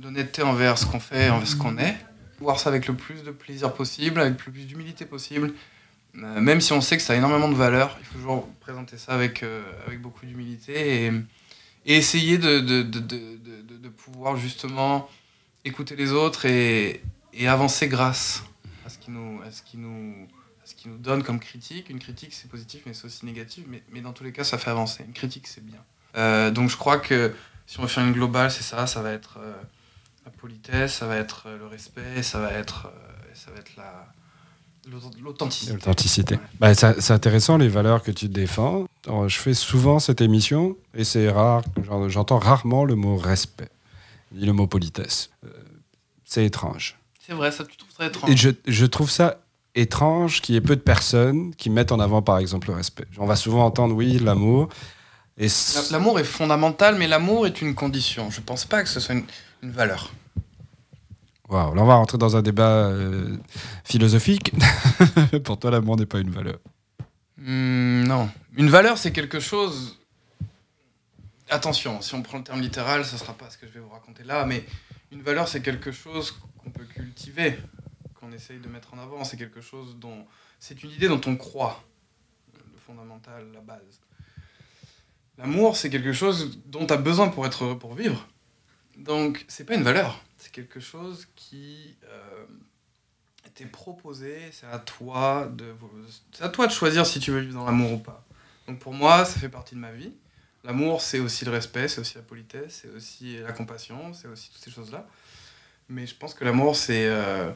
l'honnêteté 0.00 0.42
envers 0.42 0.78
ce 0.78 0.86
qu'on 0.86 1.00
fait, 1.00 1.30
envers 1.30 1.48
ce 1.48 1.56
qu'on 1.56 1.78
est 1.78 1.96
voir 2.40 2.58
ça 2.58 2.70
avec 2.70 2.88
le 2.88 2.94
plus 2.94 3.22
de 3.22 3.30
plaisir 3.30 3.72
possible, 3.72 4.20
avec 4.20 4.32
le 4.44 4.52
plus 4.52 4.66
d'humilité 4.66 5.04
possible. 5.06 5.54
Euh, 6.16 6.40
même 6.40 6.60
si 6.60 6.72
on 6.72 6.80
sait 6.80 6.96
que 6.96 7.02
ça 7.02 7.12
a 7.12 7.16
énormément 7.16 7.48
de 7.48 7.54
valeur, 7.54 7.96
il 8.00 8.04
faut 8.06 8.14
toujours 8.18 8.48
présenter 8.60 8.98
ça 8.98 9.12
avec, 9.12 9.42
euh, 9.44 9.62
avec 9.86 10.02
beaucoup 10.02 10.26
d'humilité 10.26 11.04
et, 11.06 11.12
et 11.86 11.96
essayer 11.96 12.38
de, 12.38 12.58
de, 12.58 12.82
de, 12.82 12.98
de, 12.98 13.36
de- 13.78 13.88
pouvoir 13.88 14.36
justement 14.36 15.08
écouter 15.64 15.94
les 15.94 16.10
autres 16.10 16.44
et, 16.46 17.00
et 17.32 17.46
avancer 17.46 17.86
grâce 17.86 18.42
à 18.84 18.88
ce 19.52 19.62
qui 19.62 19.76
nous, 19.78 20.26
ce 20.64 20.74
qui 20.74 20.88
nous 20.88 20.98
donne 20.98 21.22
comme 21.22 21.40
critique. 21.40 21.90
Une 21.90 21.98
critique, 21.98 22.32
c'est 22.34 22.48
positif, 22.50 22.82
mais 22.86 22.94
c'est 22.94 23.06
aussi 23.06 23.24
négatif. 23.26 23.64
Mais, 23.68 23.82
mais 23.90 24.00
dans 24.00 24.12
tous 24.12 24.24
les 24.24 24.32
cas, 24.32 24.44
ça 24.44 24.58
fait 24.58 24.70
avancer. 24.70 25.04
Une 25.04 25.12
critique, 25.12 25.46
c'est 25.46 25.64
bien. 25.64 25.80
Euh, 26.16 26.50
donc 26.50 26.68
je 26.70 26.76
crois 26.76 26.98
que 26.98 27.34
si 27.66 27.78
on 27.78 27.82
veut 27.82 27.88
faire 27.88 28.04
une 28.04 28.12
globale, 28.12 28.50
c'est 28.50 28.62
ça. 28.62 28.86
Ça 28.86 29.02
va 29.02 29.12
être 29.12 29.38
euh, 29.40 29.52
la 30.24 30.30
politesse, 30.30 30.94
ça 30.94 31.06
va 31.06 31.16
être 31.16 31.44
euh, 31.46 31.58
le 31.58 31.66
respect, 31.66 32.22
ça 32.22 32.38
va 32.38 32.52
être, 32.52 32.86
euh, 32.86 33.34
ça 33.34 33.50
va 33.50 33.58
être 33.58 33.74
la 33.76 34.06
l'aut- 34.90 35.00
l'authenticité. 35.22 35.72
L'authenticité. 35.72 36.38
Bah, 36.60 36.74
c'est 36.74 37.00
c'est 37.00 37.12
intéressant 37.12 37.56
les 37.56 37.68
valeurs 37.68 38.02
que 38.02 38.10
tu 38.10 38.28
défends. 38.28 38.86
Alors, 39.06 39.28
je 39.28 39.38
fais 39.38 39.54
souvent 39.54 39.98
cette 39.98 40.20
émission 40.20 40.76
et 40.94 41.04
c'est 41.04 41.28
rare, 41.30 41.62
j'en- 41.84 42.08
j'entends 42.08 42.38
rarement 42.38 42.84
le 42.84 42.94
mot 42.94 43.16
respect, 43.16 43.70
ni 44.32 44.44
le 44.46 44.52
mot 44.52 44.66
politesse. 44.66 45.30
Euh, 45.44 45.48
c'est 46.24 46.44
étrange. 46.44 46.98
C'est 47.24 47.32
vrai, 47.34 47.50
ça 47.52 47.64
tu 47.64 47.76
trouves 47.76 47.92
très 47.92 48.08
étrange. 48.08 48.30
Et 48.30 48.36
je, 48.36 48.50
je 48.66 48.84
trouve 48.86 49.10
ça 49.10 49.41
étrange 49.74 50.40
qu'il 50.40 50.54
y 50.54 50.58
ait 50.58 50.62
peu 50.62 50.76
de 50.76 50.80
personnes 50.80 51.54
qui 51.54 51.70
mettent 51.70 51.92
en 51.92 52.00
avant 52.00 52.22
par 52.22 52.38
exemple 52.38 52.68
le 52.68 52.74
respect. 52.74 53.06
On 53.18 53.26
va 53.26 53.36
souvent 53.36 53.64
entendre 53.64 53.94
oui, 53.94 54.18
l'amour. 54.18 54.68
Et 55.38 55.48
L'amour 55.90 56.20
est 56.20 56.24
fondamental, 56.24 56.96
mais 56.98 57.08
l'amour 57.08 57.46
est 57.46 57.62
une 57.62 57.74
condition. 57.74 58.30
Je 58.30 58.40
pense 58.40 58.64
pas 58.64 58.82
que 58.82 58.88
ce 58.88 59.00
soit 59.00 59.14
une, 59.14 59.24
une 59.62 59.70
valeur. 59.72 60.12
Waouh, 61.48 61.74
là 61.74 61.82
on 61.82 61.86
va 61.86 61.94
rentrer 61.94 62.18
dans 62.18 62.36
un 62.36 62.42
débat 62.42 62.86
euh, 62.86 63.36
philosophique. 63.84 64.52
Pour 65.44 65.58
toi, 65.58 65.70
l'amour 65.70 65.96
n'est 65.96 66.06
pas 66.06 66.18
une 66.20 66.30
valeur. 66.30 66.58
Hmm, 67.38 68.04
non. 68.04 68.30
Une 68.56 68.68
valeur, 68.68 68.98
c'est 68.98 69.12
quelque 69.12 69.40
chose. 69.40 69.98
Attention, 71.50 72.00
si 72.00 72.14
on 72.14 72.22
prend 72.22 72.38
le 72.38 72.44
terme 72.44 72.60
littéral, 72.60 73.04
ce 73.04 73.14
ne 73.14 73.18
sera 73.18 73.34
pas 73.34 73.50
ce 73.50 73.58
que 73.58 73.66
je 73.66 73.72
vais 73.72 73.80
vous 73.80 73.90
raconter 73.90 74.22
là, 74.24 74.46
mais 74.46 74.64
une 75.10 75.22
valeur, 75.22 75.48
c'est 75.48 75.60
quelque 75.60 75.92
chose 75.92 76.34
qu'on 76.62 76.70
peut 76.70 76.84
cultiver, 76.84 77.58
essaye 78.30 78.60
de 78.60 78.68
mettre 78.68 78.94
en 78.94 78.98
avant. 78.98 79.24
C'est 79.24 79.36
quelque 79.36 79.60
chose 79.60 79.96
dont. 79.98 80.26
C'est 80.60 80.82
une 80.84 80.90
idée 80.90 81.08
dont 81.08 81.20
on 81.26 81.34
croit, 81.36 81.82
le 82.54 82.78
fondamental, 82.86 83.50
la 83.52 83.60
base. 83.60 84.00
L'amour, 85.38 85.76
c'est 85.76 85.90
quelque 85.90 86.12
chose 86.12 86.60
dont 86.66 86.86
tu 86.86 86.92
as 86.92 86.98
besoin 86.98 87.28
pour 87.28 87.46
être 87.46 87.64
heureux, 87.64 87.78
pour 87.78 87.94
vivre. 87.94 88.28
Donc, 88.96 89.44
c'est 89.48 89.64
pas 89.64 89.74
une 89.74 89.82
valeur, 89.82 90.22
c'est 90.36 90.52
quelque 90.52 90.78
chose 90.78 91.26
qui 91.34 91.96
euh, 92.04 92.44
t'est 93.54 93.66
proposé, 93.66 94.50
c'est 94.52 94.66
à 94.66 94.78
toi 94.78 95.48
de 95.50 95.74
c'est 96.32 96.44
à 96.44 96.48
toi 96.48 96.66
de 96.66 96.72
choisir 96.72 97.06
si 97.06 97.20
tu 97.20 97.30
veux 97.30 97.40
vivre 97.40 97.54
dans 97.54 97.64
l'amour 97.64 97.92
ou 97.92 97.98
pas. 97.98 98.24
Donc 98.68 98.78
pour 98.78 98.92
moi, 98.92 99.24
ça 99.24 99.40
fait 99.40 99.48
partie 99.48 99.74
de 99.74 99.80
ma 99.80 99.92
vie. 99.92 100.12
L'amour, 100.64 101.00
c'est 101.00 101.18
aussi 101.18 101.44
le 101.44 101.50
respect, 101.50 101.88
c'est 101.88 102.00
aussi 102.00 102.14
la 102.16 102.22
politesse, 102.22 102.82
c'est 102.82 102.90
aussi 102.90 103.38
la 103.38 103.52
compassion, 103.52 104.12
c'est 104.14 104.28
aussi 104.28 104.50
toutes 104.50 104.62
ces 104.62 104.70
choses-là. 104.70 105.08
Mais 105.88 106.06
je 106.06 106.14
pense 106.14 106.34
que 106.34 106.44
l'amour, 106.44 106.76
c'est 106.76 107.06
euh, 107.06 107.50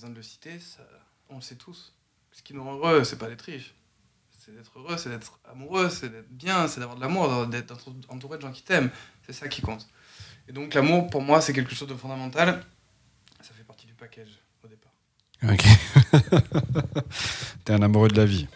besoin 0.00 0.10
de 0.10 0.16
le 0.16 0.22
citer, 0.22 0.58
ça, 0.60 0.80
on 1.28 1.36
le 1.36 1.40
sait 1.42 1.56
tous. 1.56 1.92
Ce 2.32 2.42
qui 2.42 2.54
nous 2.54 2.64
rend 2.64 2.76
heureux, 2.76 3.04
c'est 3.04 3.18
pas 3.18 3.28
d'être 3.28 3.42
riche, 3.42 3.74
c'est 4.38 4.50
d'être 4.56 4.78
heureux, 4.78 4.96
c'est 4.96 5.10
d'être 5.10 5.38
amoureux, 5.44 5.90
c'est 5.90 6.08
d'être 6.08 6.30
bien, 6.30 6.68
c'est 6.68 6.80
d'avoir 6.80 6.96
de 6.96 7.02
l'amour, 7.02 7.46
d'être 7.48 7.76
entouré 8.08 8.38
de 8.38 8.42
gens 8.42 8.50
qui 8.50 8.62
t'aiment. 8.62 8.90
C'est 9.26 9.34
ça 9.34 9.46
qui 9.48 9.60
compte. 9.60 9.86
Et 10.48 10.52
donc 10.52 10.72
l'amour, 10.72 11.10
pour 11.10 11.20
moi, 11.20 11.42
c'est 11.42 11.52
quelque 11.52 11.74
chose 11.74 11.88
de 11.88 11.94
fondamental. 11.94 12.64
Ça 13.42 13.52
fait 13.52 13.64
partie 13.64 13.86
du 13.86 13.92
package 13.92 14.38
au 14.64 14.68
départ. 14.68 14.92
Ok. 15.42 15.64
T'es 17.66 17.74
un 17.74 17.82
amoureux 17.82 18.08
de 18.08 18.16
la 18.16 18.24
vie. 18.24 18.48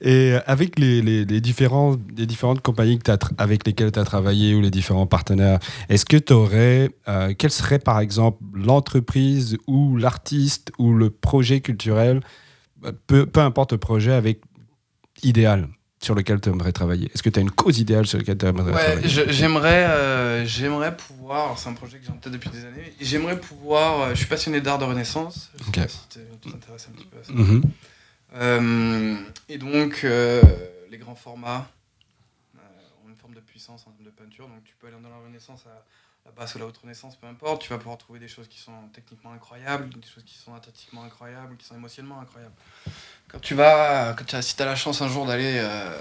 Et 0.00 0.34
avec 0.46 0.78
les, 0.78 1.02
les, 1.02 1.24
les, 1.24 1.40
différents, 1.40 1.96
les 2.16 2.26
différentes 2.26 2.60
compagnies 2.60 2.98
que 2.98 3.10
as 3.10 3.18
avec 3.36 3.66
lesquelles 3.66 3.90
tu 3.90 3.98
as 3.98 4.04
travaillé 4.04 4.54
ou 4.54 4.60
les 4.60 4.70
différents 4.70 5.06
partenaires, 5.06 5.58
est-ce 5.88 6.04
que 6.04 6.16
tu 6.16 6.32
aurais, 6.32 6.90
euh, 7.08 7.34
quelle 7.36 7.50
serait 7.50 7.80
par 7.80 7.98
exemple 7.98 8.38
l'entreprise 8.54 9.56
ou 9.66 9.96
l'artiste 9.96 10.70
ou 10.78 10.94
le 10.94 11.10
projet 11.10 11.60
culturel, 11.60 12.20
peu, 13.06 13.26
peu 13.26 13.40
importe 13.40 13.72
le 13.72 13.78
projet, 13.78 14.12
avec 14.12 14.40
idéal 15.22 15.68
sur 16.00 16.14
lequel 16.14 16.40
tu 16.40 16.48
aimerais 16.48 16.70
travailler? 16.70 17.10
Est-ce 17.12 17.22
que 17.24 17.30
tu 17.30 17.40
as 17.40 17.42
une 17.42 17.50
cause 17.50 17.80
idéale 17.80 18.06
sur 18.06 18.18
laquelle 18.18 18.38
tu 18.38 18.46
aimerais 18.46 18.72
ouais, 18.72 18.84
travailler? 18.84 19.32
J'aimerais 19.32 19.84
euh, 19.86 20.46
j'aimerais 20.46 20.96
pouvoir, 20.96 21.58
c'est 21.58 21.68
un 21.68 21.74
projet 21.74 21.98
que 21.98 22.04
j'ai 22.04 22.12
en 22.12 22.16
tête 22.16 22.32
depuis 22.32 22.50
des 22.50 22.64
années, 22.64 22.92
j'aimerais 23.00 23.38
pouvoir, 23.40 24.00
euh, 24.00 24.10
je 24.10 24.18
suis 24.18 24.26
passionné 24.26 24.60
d'art 24.60 24.78
de 24.78 24.84
Renaissance, 24.84 25.50
je 25.58 25.64
sais 25.64 25.70
pas 25.72 25.88
si 25.88 25.98
tu 26.10 26.50
t'intéresses 26.52 26.88
un 26.88 26.96
petit 26.96 27.06
peu 27.06 27.18
à 27.18 27.24
ça. 27.24 27.32
Mhm. 27.32 27.62
Euh, 27.64 27.68
et 28.34 29.58
donc, 29.58 30.00
euh, 30.04 30.42
les 30.90 30.98
grands 30.98 31.14
formats 31.14 31.68
euh, 32.56 32.60
ont 33.04 33.08
une 33.08 33.16
forme 33.16 33.34
de 33.34 33.40
puissance 33.40 33.86
en 33.86 33.90
termes 33.90 34.04
de 34.04 34.10
peinture, 34.10 34.48
donc 34.48 34.64
tu 34.64 34.74
peux 34.78 34.86
aller 34.86 34.96
dans 35.02 35.08
la 35.08 35.16
Renaissance 35.16 35.64
à 35.66 35.84
la 36.24 36.32
basse 36.32 36.54
ou 36.54 36.58
la 36.58 36.66
haute 36.66 36.76
Renaissance, 36.78 37.16
peu 37.16 37.26
importe, 37.26 37.62
tu 37.62 37.70
vas 37.70 37.78
pouvoir 37.78 37.96
trouver 37.96 38.18
des 38.18 38.28
choses 38.28 38.48
qui 38.48 38.58
sont 38.58 38.88
techniquement 38.92 39.32
incroyables, 39.32 39.88
des 39.88 40.06
choses 40.06 40.24
qui 40.24 40.36
sont 40.36 40.54
esthétiquement 40.56 41.04
incroyables, 41.04 41.56
qui 41.56 41.66
sont 41.66 41.74
émotionnellement 41.74 42.20
incroyables. 42.20 42.54
Quand 43.28 43.40
tu 43.40 43.54
vas, 43.54 44.14
quand 44.14 44.42
si 44.42 44.56
tu 44.56 44.62
as 44.62 44.66
la 44.66 44.76
chance 44.76 45.00
un 45.00 45.08
jour 45.08 45.26
d'aller 45.26 45.58
à 45.58 45.94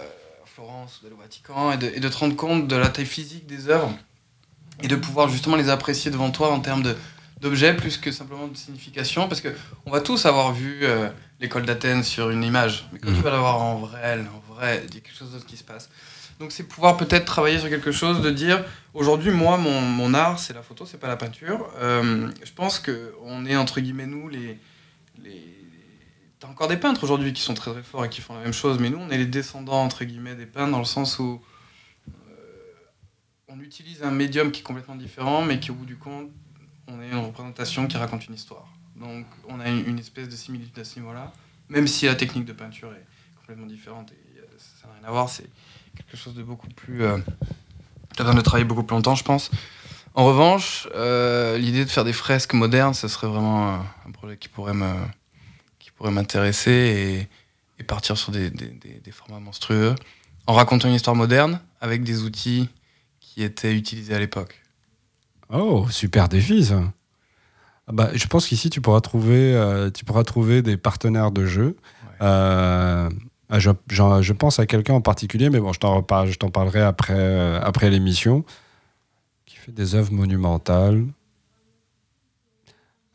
Florence 0.46 1.00
ou 1.00 1.04
d'aller 1.04 1.16
au 1.16 1.20
Vatican 1.20 1.72
et 1.72 1.78
de, 1.78 2.00
de, 2.00 2.10
te 2.10 2.18
rendre 2.18 2.36
compte 2.36 2.68
de 2.68 2.76
la 2.76 2.90
taille 2.90 3.06
physique 3.06 3.46
des 3.46 3.70
œuvres 3.70 3.94
et 4.82 4.88
de 4.88 4.96
pouvoir 4.96 5.30
justement 5.30 5.56
les 5.56 5.70
apprécier 5.70 6.12
devant 6.12 6.32
toi 6.32 6.52
en 6.52 6.60
termes 6.60 6.84
d'objets 7.40 7.76
plus 7.76 7.98
que 7.98 8.12
simplement 8.12 8.48
de 8.48 8.58
signification 8.58 9.28
parce 9.28 9.42
que 9.42 9.50
on 9.86 9.92
va 9.92 10.02
tous 10.02 10.26
avoir 10.26 10.54
vu 10.54 10.80
euh, 10.84 11.10
l'école 11.40 11.66
d'Athènes 11.66 12.04
sur 12.04 12.30
une 12.30 12.44
image 12.44 12.88
mais 12.92 13.00
quand 13.00 13.12
mmh. 13.12 13.16
tu 13.16 13.22
vas 13.22 13.32
la 13.32 13.40
voir 13.40 13.62
en 13.62 13.78
vrai 13.78 14.20
en 14.20 14.54
vrai 14.54 14.84
il 14.88 14.96
y 14.96 14.98
a 14.98 15.02
quelque 15.02 15.16
chose 15.16 15.32
d'autre 15.32 15.46
qui 15.46 15.58
se 15.58 15.64
passe 15.64 15.90
donc 16.40 16.52
c'est 16.52 16.64
pouvoir 16.64 16.98
peut-être 16.98 17.26
travailler 17.26 17.60
sur 17.60 17.70
quelque 17.70 17.92
chose 17.92 18.22
de 18.22 18.30
dire 18.30 18.64
aujourd'hui 18.94 19.32
moi 19.32 19.58
mon, 19.58 19.82
mon 19.82 20.14
art 20.14 20.40
c'est 20.40 20.54
la 20.54 20.62
photo 20.62 20.86
c'est 20.86 21.00
pas 21.00 21.08
la 21.08 21.18
peinture 21.18 21.70
euh, 21.78 22.30
je 22.44 22.52
pense 22.52 22.80
que 22.80 23.14
on 23.24 23.46
est 23.46 23.56
entre 23.56 23.80
guillemets 23.80 24.08
nous 24.08 24.30
les 24.30 24.58
les 25.24 25.44
t'as 26.40 26.48
encore 26.48 26.68
des 26.68 26.78
peintres 26.78 27.04
aujourd'hui 27.04 27.34
qui 27.34 27.42
sont 27.42 27.54
très 27.54 27.72
très 27.72 27.84
forts 27.84 28.06
et 28.06 28.10
qui 28.10 28.22
font 28.22 28.36
la 28.36 28.42
même 28.42 28.54
chose 28.54 28.80
mais 28.80 28.90
nous 28.90 29.00
on 29.00 29.10
est 29.10 29.18
les 29.18 29.26
descendants 29.26 29.84
entre 29.84 30.06
guillemets 30.06 30.36
des 30.36 30.46
peintres 30.46 30.72
dans 30.72 30.80
le 30.80 30.86
sens 30.86 31.20
où 31.20 31.42
euh, 32.08 32.12
on 33.48 33.60
utilise 33.60 34.04
un 34.04 34.12
médium 34.12 34.52
qui 34.52 34.62
est 34.62 34.64
complètement 34.64 34.96
différent 34.96 35.44
mais 35.44 35.60
qui 35.60 35.72
au 35.72 35.76
bout 35.76 35.86
du 35.86 35.98
compte 35.98 36.30
on 36.88 37.00
a 37.00 37.06
une 37.06 37.18
représentation 37.18 37.88
qui 37.88 37.98
raconte 37.98 38.28
une 38.28 38.36
histoire. 38.36 38.68
Donc 39.00 39.26
on 39.48 39.60
a 39.60 39.70
une, 39.70 40.00
espèce 40.00 40.28
de 40.28 40.36
similitude 40.36 40.78
à 40.80 40.84
ce 40.84 41.00
niveau-là, 41.00 41.32
même 41.70 41.88
si 41.88 42.06
la 42.06 42.16
technique 42.16 42.46
de 42.46 42.54
peinture 42.54 42.92
est 42.94 43.06
complètement 43.40 43.68
différente 43.68 44.12
et 44.12 44.42
ça 44.58 44.88
n'a 44.88 44.94
rien 44.94 45.08
à 45.08 45.12
voir, 45.12 45.30
c'est 45.30 45.50
quelque 45.96 46.18
chose 46.18 46.34
de 46.34 46.44
beaucoup 46.44 46.70
plus... 46.70 47.04
Euh, 47.04 47.18
besoin 48.18 48.34
de 48.34 48.42
travailler 48.42 48.66
beaucoup 48.66 48.84
plus 48.84 48.96
longtemps, 48.96 49.16
je 49.16 49.24
pense. 49.24 49.52
En 50.16 50.26
revanche, 50.26 50.88
euh, 50.96 51.58
l'idée 51.58 51.86
de 51.86 51.90
faire 51.90 52.04
des 52.04 52.14
fresques 52.14 52.54
modernes, 52.54 52.96
ce 52.96 53.08
serait 53.08 53.28
vraiment 53.28 53.76
euh, 53.76 53.78
un 54.08 54.12
projet 54.12 54.38
qui 54.38 54.50
pourrait 54.50 54.74
m'intéresser 56.12 57.30
et, 57.80 57.84
partir 57.84 58.18
sur 58.18 58.32
des, 58.32 58.50
des, 58.50 58.68
des, 58.68 59.12
formats 59.12 59.40
monstrueux, 59.40 59.94
en 60.48 60.54
racontant 60.54 60.88
une 60.90 60.96
histoire 60.96 61.16
moderne 61.16 61.62
avec 61.80 62.04
des 62.04 62.24
outils 62.24 62.68
qui 63.20 63.44
étaient 63.44 63.74
utilisés 63.74 64.16
à 64.16 64.20
l'époque. 64.20 64.62
Oh, 65.54 65.88
super 65.90 66.28
défi 66.28 66.66
ça. 66.66 66.82
Ah 67.88 67.94
bah, 67.94 68.10
je 68.14 68.28
pense 68.28 68.48
qu'ici 68.48 68.70
tu 68.70 68.82
pourras 68.82 69.00
trouver, 69.00 69.56
euh, 69.56 69.90
tu 69.90 70.04
pourras 70.04 70.24
trouver 70.24 70.62
des 70.62 70.76
partenaires 70.76 71.32
de 71.32 71.46
jeu. 71.46 71.78
Ouais. 72.04 72.28
Euh, 72.28 73.10
je, 73.54 73.72
je, 73.90 74.22
je, 74.22 74.34
pense 74.34 74.60
à 74.60 74.66
quelqu'un 74.66 74.96
en 74.96 75.02
particulier, 75.02 75.50
mais 75.50 75.62
bon, 75.62 75.72
je 75.72 75.80
t'en 75.80 76.02
parlerai 76.02 76.82
après, 76.82 77.14
euh, 77.16 77.62
après 77.62 77.90
l'émission, 77.90 78.44
qui 79.46 79.56
fait 79.56 79.72
des 79.72 79.96
œuvres 79.96 80.12
monumentales, 80.12 81.06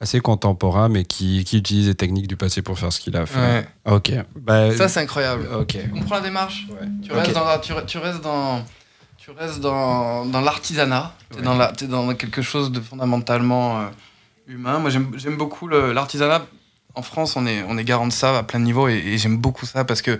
assez 0.00 0.20
contemporain, 0.20 0.88
mais 0.88 1.04
qui, 1.04 1.44
qui, 1.44 1.58
utilise 1.58 1.88
les 1.88 1.94
techniques 1.94 2.26
du 2.26 2.38
passé 2.38 2.62
pour 2.62 2.78
faire 2.78 2.94
ce 2.94 3.00
qu'il 3.00 3.14
a 3.14 3.26
fait. 3.26 3.38
Ouais. 3.38 3.68
Ok. 3.84 4.12
Bah, 4.40 4.74
ça 4.74 4.88
c'est 4.88 5.00
incroyable. 5.00 5.46
Ok. 5.54 5.76
Tu 5.82 5.90
comprends 5.90 6.14
la 6.14 6.22
démarche 6.22 6.66
ouais. 6.70 6.88
tu, 7.02 7.12
restes 7.12 7.28
okay. 7.28 7.38
dans, 7.38 7.58
tu, 7.58 7.72
tu 7.86 7.98
restes 7.98 8.22
dans 8.22 8.64
tu 9.18 9.30
restes 9.30 9.60
dans, 9.60 10.24
dans 10.24 10.40
l'artisanat, 10.40 11.14
tu 11.30 11.44
es, 11.44 11.46
ouais. 11.46 11.66
es 11.82 11.86
dans 11.86 12.12
quelque 12.14 12.42
chose 12.42 12.72
de 12.72 12.80
fondamentalement 12.80 13.88
humain. 14.52 14.78
Moi, 14.78 14.90
j'aime 14.90 15.36
beaucoup 15.36 15.68
l'artisanat. 15.68 16.46
En 16.94 17.02
France, 17.02 17.36
on 17.36 17.46
est, 17.46 17.62
on 17.68 17.78
est 17.78 17.84
garant 17.84 18.06
de 18.06 18.12
ça 18.12 18.38
à 18.38 18.42
plein 18.42 18.60
de 18.60 18.64
niveaux 18.64 18.88
et, 18.88 18.96
et 18.96 19.18
j'aime 19.18 19.38
beaucoup 19.38 19.66
ça 19.66 19.84
parce 19.84 20.02
que 20.02 20.18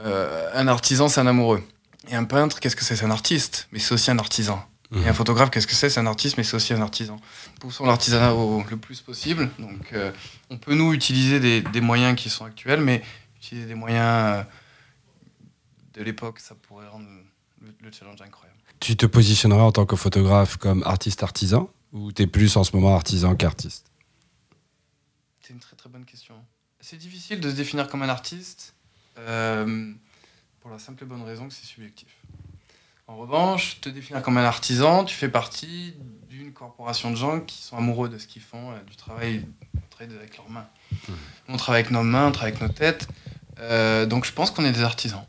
euh, 0.00 0.50
un 0.54 0.68
artisan, 0.68 1.08
c'est 1.08 1.20
un 1.20 1.26
amoureux. 1.26 1.62
Et 2.08 2.14
un 2.14 2.24
peintre, 2.24 2.60
qu'est-ce 2.60 2.76
que 2.76 2.84
c'est? 2.84 2.96
C'est 2.96 3.04
un 3.04 3.10
artiste, 3.10 3.68
mais 3.72 3.78
c'est 3.78 3.94
aussi 3.94 4.10
un 4.10 4.18
artisan. 4.18 4.64
Mmh. 4.90 5.02
Et 5.02 5.08
un 5.08 5.14
photographe, 5.14 5.50
qu'est-ce 5.50 5.66
que 5.66 5.74
c'est? 5.74 5.90
C'est 5.90 6.00
un 6.00 6.06
artiste, 6.06 6.36
mais 6.36 6.44
c'est 6.44 6.56
aussi 6.56 6.74
un 6.74 6.82
artisan. 6.82 7.20
Poussons 7.60 7.86
l'artisanat 7.86 8.32
le 8.32 8.76
plus 8.76 9.00
possible. 9.00 9.50
Donc, 9.58 9.92
euh, 9.92 10.10
on 10.50 10.58
peut 10.58 10.74
nous 10.74 10.92
utiliser 10.92 11.40
des, 11.40 11.60
des, 11.60 11.80
moyens 11.80 12.16
qui 12.16 12.30
sont 12.30 12.44
actuels, 12.44 12.80
mais 12.80 13.02
utiliser 13.36 13.66
des 13.66 13.74
moyens 13.74 14.44
de 15.94 16.02
l'époque, 16.02 16.40
ça 16.40 16.54
pourrait 16.54 16.88
rendre 16.88 17.06
le 17.60 17.92
challenge 17.92 18.20
incroyable. 18.20 18.58
Tu 18.80 18.96
te 18.96 19.06
positionneras 19.06 19.62
en 19.62 19.72
tant 19.72 19.86
que 19.86 19.96
photographe 19.96 20.56
comme 20.56 20.82
artiste-artisan 20.84 21.70
ou 21.92 22.12
tu 22.12 22.22
es 22.22 22.26
plus 22.26 22.56
en 22.56 22.64
ce 22.64 22.74
moment 22.74 22.94
artisan 22.94 23.34
qu'artiste 23.36 23.86
C'est 25.40 25.52
une 25.52 25.60
très 25.60 25.76
très 25.76 25.88
bonne 25.88 26.04
question. 26.04 26.34
C'est 26.80 26.96
difficile 26.96 27.40
de 27.40 27.50
se 27.50 27.54
définir 27.54 27.88
comme 27.88 28.02
un 28.02 28.08
artiste 28.08 28.74
euh, 29.18 29.92
pour 30.60 30.70
la 30.70 30.78
simple 30.78 31.04
et 31.04 31.06
bonne 31.06 31.22
raison 31.22 31.48
que 31.48 31.54
c'est 31.54 31.66
subjectif. 31.66 32.08
En 33.06 33.16
revanche, 33.16 33.80
te 33.80 33.88
définir 33.88 34.22
comme 34.22 34.38
un 34.38 34.44
artisan, 34.44 35.04
tu 35.04 35.14
fais 35.14 35.28
partie 35.28 35.94
d'une 36.28 36.52
corporation 36.52 37.10
de 37.10 37.16
gens 37.16 37.40
qui 37.40 37.62
sont 37.62 37.76
amoureux 37.76 38.08
de 38.08 38.16
ce 38.16 38.26
qu'ils 38.26 38.42
font, 38.42 38.72
du 38.86 38.96
travail, 38.96 39.46
travail 39.90 40.16
avec 40.16 40.36
leurs 40.38 40.48
mains. 40.48 40.66
Mmh. 40.90 41.12
On 41.48 41.56
travaille 41.56 41.80
avec 41.80 41.92
nos 41.92 42.02
mains, 42.02 42.28
on 42.28 42.32
travaille 42.32 42.54
avec 42.54 42.62
nos 42.62 42.72
têtes. 42.72 43.08
Euh, 43.58 44.06
donc 44.06 44.24
je 44.24 44.32
pense 44.32 44.50
qu'on 44.50 44.64
est 44.64 44.72
des 44.72 44.82
artisans. 44.82 45.24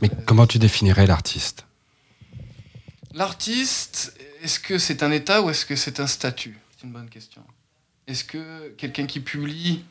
Mais 0.00 0.10
comment 0.26 0.46
tu 0.46 0.58
définirais 0.58 1.06
l'artiste? 1.06 1.66
L'artiste, 3.14 4.12
est-ce 4.42 4.58
que 4.58 4.76
c'est 4.76 5.04
un 5.04 5.12
état 5.12 5.40
ou 5.40 5.48
est-ce 5.48 5.64
que 5.64 5.76
c'est 5.76 6.00
un 6.00 6.08
statut? 6.08 6.58
C'est 6.76 6.84
une 6.84 6.92
bonne 6.92 7.08
question. 7.08 7.44
Est-ce 8.08 8.24
que 8.24 8.70
quelqu'un 8.70 9.06
qui 9.06 9.20
publie, 9.20 9.84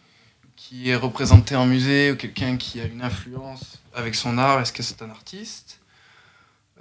qui 0.58 0.90
est 0.90 0.96
représenté 0.98 1.56
en 1.56 1.66
musée, 1.66 2.12
ou 2.12 2.18
quelqu'un 2.18 2.58
qui 2.58 2.82
a 2.82 2.84
une 2.84 3.02
influence 3.02 3.80
avec 3.96 4.16
son 4.16 4.38
art, 4.38 4.60
est-ce 4.60 4.74
que 4.74 4.84
c'est 4.84 5.02
un 5.02 5.10
artiste? 5.10 5.80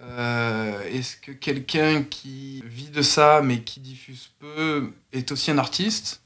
Euh, 0.00 0.82
Est-ce 0.88 1.16
que 1.16 1.30
quelqu'un 1.30 2.02
qui 2.02 2.60
vit 2.66 2.90
de 2.90 3.02
ça 3.02 3.40
mais 3.40 3.62
qui 3.62 3.78
diffuse 3.78 4.30
peu 4.40 4.92
est 5.12 5.30
aussi 5.30 5.52
un 5.52 5.58
artiste? 5.58 6.22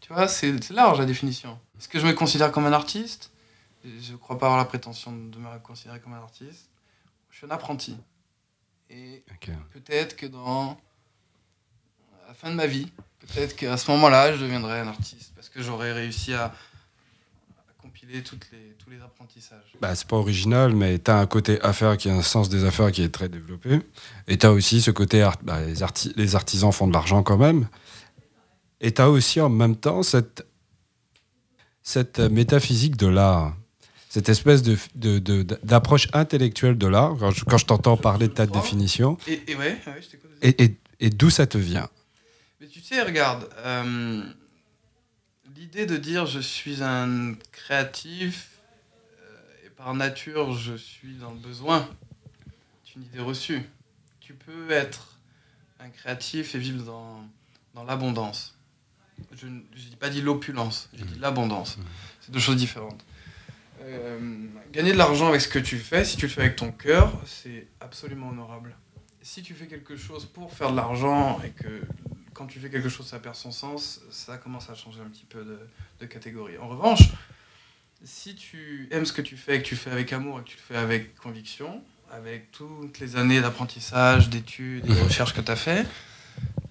Tu 0.00 0.12
vois, 0.12 0.26
c'est 0.26 0.68
large 0.70 0.98
la 0.98 1.06
définition. 1.06 1.56
Est-ce 1.78 1.88
que 1.88 2.00
je 2.00 2.06
me 2.08 2.12
considère 2.12 2.50
comme 2.50 2.66
un 2.66 2.72
artiste? 2.72 3.30
Je 3.84 4.12
ne 4.12 4.16
crois 4.16 4.36
pas 4.36 4.46
avoir 4.46 4.58
la 4.58 4.64
prétention 4.64 5.12
de 5.12 5.38
me 5.38 5.58
considérer 5.60 6.00
comme 6.00 6.14
un 6.14 6.20
artiste. 6.20 6.68
Je 7.30 7.36
suis 7.36 7.46
un 7.46 7.50
apprenti. 7.50 7.96
Et 8.90 9.22
peut-être 9.72 10.16
que 10.16 10.26
dans 10.26 10.76
la 12.26 12.34
fin 12.34 12.50
de 12.50 12.56
ma 12.56 12.66
vie, 12.66 12.90
peut-être 13.20 13.54
qu'à 13.54 13.76
ce 13.76 13.90
moment-là, 13.92 14.34
je 14.36 14.42
deviendrai 14.42 14.80
un 14.80 14.88
artiste 14.88 15.32
parce 15.34 15.48
que 15.48 15.62
j'aurais 15.62 15.92
réussi 15.92 16.32
à, 16.34 16.46
à 16.46 16.52
compiler 17.80 18.22
toutes 18.24 18.50
les, 18.50 18.74
tous 18.78 18.90
les 18.90 19.00
apprentissages. 19.00 19.72
Bah, 19.80 19.94
c'est 19.94 20.08
pas 20.08 20.16
original, 20.16 20.74
mais 20.74 20.98
tu 20.98 21.10
as 21.10 21.18
un 21.18 21.26
côté 21.26 21.60
affaires 21.62 21.96
qui 21.96 22.10
a 22.10 22.14
un 22.14 22.22
sens 22.22 22.48
des 22.48 22.64
affaires 22.64 22.90
qui 22.90 23.02
est 23.02 23.10
très 23.10 23.28
développé. 23.28 23.80
Et 24.26 24.38
tu 24.38 24.46
as 24.46 24.52
aussi 24.52 24.82
ce 24.82 24.90
côté, 24.90 25.22
art- 25.22 25.38
bah, 25.42 25.60
les, 25.64 25.82
arti- 25.82 26.12
les 26.16 26.34
artisans 26.34 26.72
font 26.72 26.88
de 26.88 26.92
l'argent 26.92 27.22
quand 27.22 27.38
même. 27.38 27.68
Et 28.80 28.92
tu 28.92 29.00
as 29.02 29.10
aussi 29.10 29.40
en 29.40 29.50
même 29.50 29.76
temps 29.76 30.02
cette, 30.02 30.46
cette 31.82 32.18
métaphysique 32.18 32.96
de 32.96 33.06
l'art, 33.06 33.56
cette 34.10 34.28
espèce 34.28 34.62
de, 34.62 34.76
d'approche 35.62 36.08
intellectuelle 36.12 36.76
de 36.76 36.88
l'art, 36.88 37.14
quand 37.16 37.30
je, 37.58 37.64
t'entends 37.64 37.96
parler 37.96 38.26
de 38.26 38.32
ta 38.32 38.44
définition, 38.46 39.16
Et, 39.28 39.52
et 39.52 39.54
ouais, 39.54 39.80
ouais, 39.86 40.02
je 40.02 40.08
t'écoute. 40.08 40.30
et, 40.42 40.64
et- 40.64 40.76
et 40.98 41.10
d'où 41.10 41.30
ça 41.30 41.46
te 41.46 41.56
vient? 41.56 41.88
Mais 42.60 42.66
tu 42.66 42.80
sais, 42.80 43.00
regarde, 43.02 43.48
euh, 43.58 44.22
l'idée 45.56 45.86
de 45.86 45.96
dire 45.96 46.26
je 46.26 46.40
suis 46.40 46.82
un 46.82 47.34
créatif 47.52 48.50
euh, 49.22 49.66
et 49.66 49.70
par 49.70 49.94
nature 49.94 50.52
je 50.54 50.74
suis 50.74 51.14
dans 51.14 51.30
le 51.30 51.38
besoin, 51.38 51.88
c'est 52.84 52.96
une 52.96 53.04
idée 53.04 53.20
reçue. 53.20 53.62
Tu 54.18 54.34
peux 54.34 54.72
être 54.72 55.14
un 55.78 55.88
créatif 55.88 56.56
et 56.56 56.58
vivre 56.58 56.82
dans, 56.84 57.24
dans 57.74 57.84
l'abondance. 57.84 58.56
Je 59.36 59.46
n'ai 59.46 59.96
pas 60.00 60.10
dit 60.10 60.20
l'opulence, 60.20 60.88
j'ai 60.92 61.04
dit 61.04 61.18
l'abondance. 61.20 61.78
C'est 62.20 62.32
deux 62.32 62.40
choses 62.40 62.56
différentes. 62.56 63.02
Euh, 63.82 64.46
gagner 64.72 64.92
de 64.92 64.98
l'argent 64.98 65.28
avec 65.28 65.40
ce 65.40 65.48
que 65.48 65.58
tu 65.58 65.78
fais, 65.78 66.04
si 66.04 66.16
tu 66.16 66.26
le 66.26 66.32
fais 66.32 66.42
avec 66.42 66.56
ton 66.56 66.70
cœur, 66.70 67.12
c'est 67.24 67.66
absolument 67.80 68.28
honorable. 68.28 68.76
Si 69.22 69.42
tu 69.42 69.54
fais 69.54 69.66
quelque 69.66 69.96
chose 69.96 70.26
pour 70.26 70.52
faire 70.52 70.70
de 70.70 70.76
l'argent 70.76 71.40
et 71.44 71.50
que 71.50 71.82
quand 72.34 72.46
tu 72.46 72.58
fais 72.58 72.70
quelque 72.70 72.88
chose, 72.88 73.06
ça 73.06 73.18
perd 73.18 73.34
son 73.34 73.50
sens, 73.50 74.00
ça 74.10 74.38
commence 74.38 74.70
à 74.70 74.74
changer 74.74 75.00
un 75.00 75.08
petit 75.08 75.26
peu 75.26 75.44
de, 75.44 75.58
de 76.00 76.06
catégorie. 76.06 76.58
En 76.58 76.68
revanche, 76.68 77.10
si 78.02 78.34
tu 78.34 78.88
aimes 78.90 79.04
ce 79.04 79.12
que 79.12 79.22
tu 79.22 79.36
fais 79.36 79.56
et 79.56 79.62
que 79.62 79.66
tu 79.66 79.76
fais 79.76 79.90
avec 79.90 80.12
amour 80.12 80.40
et 80.40 80.44
que 80.44 80.48
tu 80.48 80.56
le 80.56 80.62
fais 80.62 80.80
avec 80.80 81.14
conviction, 81.16 81.82
avec 82.10 82.50
toutes 82.50 82.98
les 82.98 83.16
années 83.16 83.40
d'apprentissage, 83.40 84.30
d'études 84.30 84.84
et 84.86 84.94
de 84.94 85.00
recherches 85.00 85.34
que 85.34 85.40
tu 85.40 85.50
as 85.50 85.56
fait, 85.56 85.86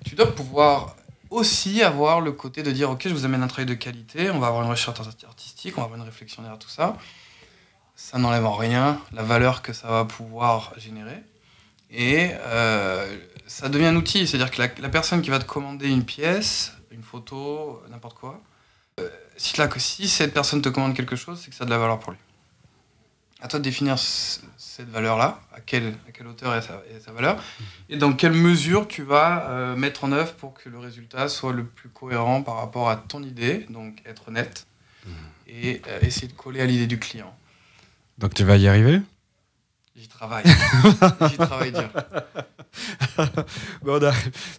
tu 0.04 0.16
dois 0.16 0.34
pouvoir 0.34 0.96
aussi 1.30 1.82
avoir 1.84 2.22
le 2.22 2.32
côté 2.32 2.64
de 2.64 2.72
dire 2.72 2.90
ok 2.90 3.04
je 3.06 3.14
vous 3.14 3.26
amène 3.26 3.44
un 3.44 3.48
travail 3.48 3.66
de 3.66 3.74
qualité, 3.74 4.32
on 4.32 4.40
va 4.40 4.48
avoir 4.48 4.64
une 4.64 4.70
recherche 4.70 5.00
artistique, 5.00 5.78
on 5.78 5.82
va 5.82 5.86
avoir 5.86 6.00
une 6.00 6.06
réflexion 6.06 6.42
derrière 6.42 6.60
tout 6.60 6.70
ça. 6.70 6.98
Ça 7.96 8.18
n'enlève 8.18 8.46
en 8.46 8.56
rien 8.56 9.02
la 9.12 9.24
valeur 9.24 9.62
que 9.62 9.74
ça 9.74 9.90
va 9.90 10.06
pouvoir 10.06 10.74
générer. 10.78 11.22
Et 11.92 12.32
euh, 12.46 13.18
ça 13.46 13.68
devient 13.68 13.88
un 13.88 13.96
outil, 13.96 14.28
c'est-à-dire 14.28 14.52
que 14.52 14.82
la, 14.82 14.90
personne 14.90 15.22
qui 15.22 15.30
va 15.30 15.40
te 15.40 15.46
commander 15.46 15.90
une 15.90 16.06
pièce, 16.06 16.74
une 16.92 17.04
photo, 17.04 17.82
n'importe 17.90 18.18
quoi, 18.18 18.40
euh, 19.00 19.10
si, 19.38 19.56
si 19.78 20.08
cette 20.08 20.34
personne 20.34 20.62
te 20.62 20.70
commande 20.70 20.96
quelque 20.96 21.16
chose, 21.16 21.42
c'est 21.44 21.50
que 21.50 21.56
ça 21.56 21.64
a 21.64 21.66
de 21.66 21.72
la 21.72 21.78
valeur 21.78 22.00
pour 22.00 22.12
lui. 22.12 22.20
À 23.42 23.48
toi 23.48 23.60
de 23.60 23.64
définir 23.64 23.98
cette 23.98 24.90
valeur-là, 24.90 25.40
à 25.54 25.62
quelle, 25.62 25.94
à 26.08 26.12
quelle 26.12 26.28
hauteur 26.28 26.54
est 26.56 26.62
sa, 26.62 26.82
est 26.94 27.00
sa 27.00 27.12
valeur, 27.14 27.42
et 27.90 27.96
dans 27.96 28.14
quelle 28.14 28.34
mesure 28.34 28.88
tu 28.88 29.04
vas 29.04 29.50
euh, 29.50 29.76
mettre 29.76 30.04
en 30.04 30.12
œuvre 30.12 30.34
pour 30.34 30.54
que 30.54 30.68
le 30.68 30.78
résultat 30.78 31.30
soit 31.30 31.54
le 31.54 31.64
plus 31.64 31.90
cohérent 31.90 32.42
par 32.44 32.58
rapport 32.58 32.90
à 32.90 32.98
ton 32.98 33.24
idée, 33.24 33.66
donc 33.70 34.02
être 34.06 34.28
honnête, 34.28 34.68
et 35.48 35.82
euh, 35.88 36.00
essayer 36.02 36.28
de 36.28 36.34
coller 36.34 36.62
à 36.62 36.66
l'idée 36.66 36.88
du 36.88 37.00
client. 37.00 37.34
Donc 38.18 38.34
tu 38.34 38.44
vas 38.44 38.58
y 38.58 38.68
arriver? 38.68 39.02
J'y 40.00 40.08
travaille. 40.08 40.46
J'y 41.30 41.38
travaille 41.38 41.72
dur. 41.74 41.90
Bon, 43.84 44.00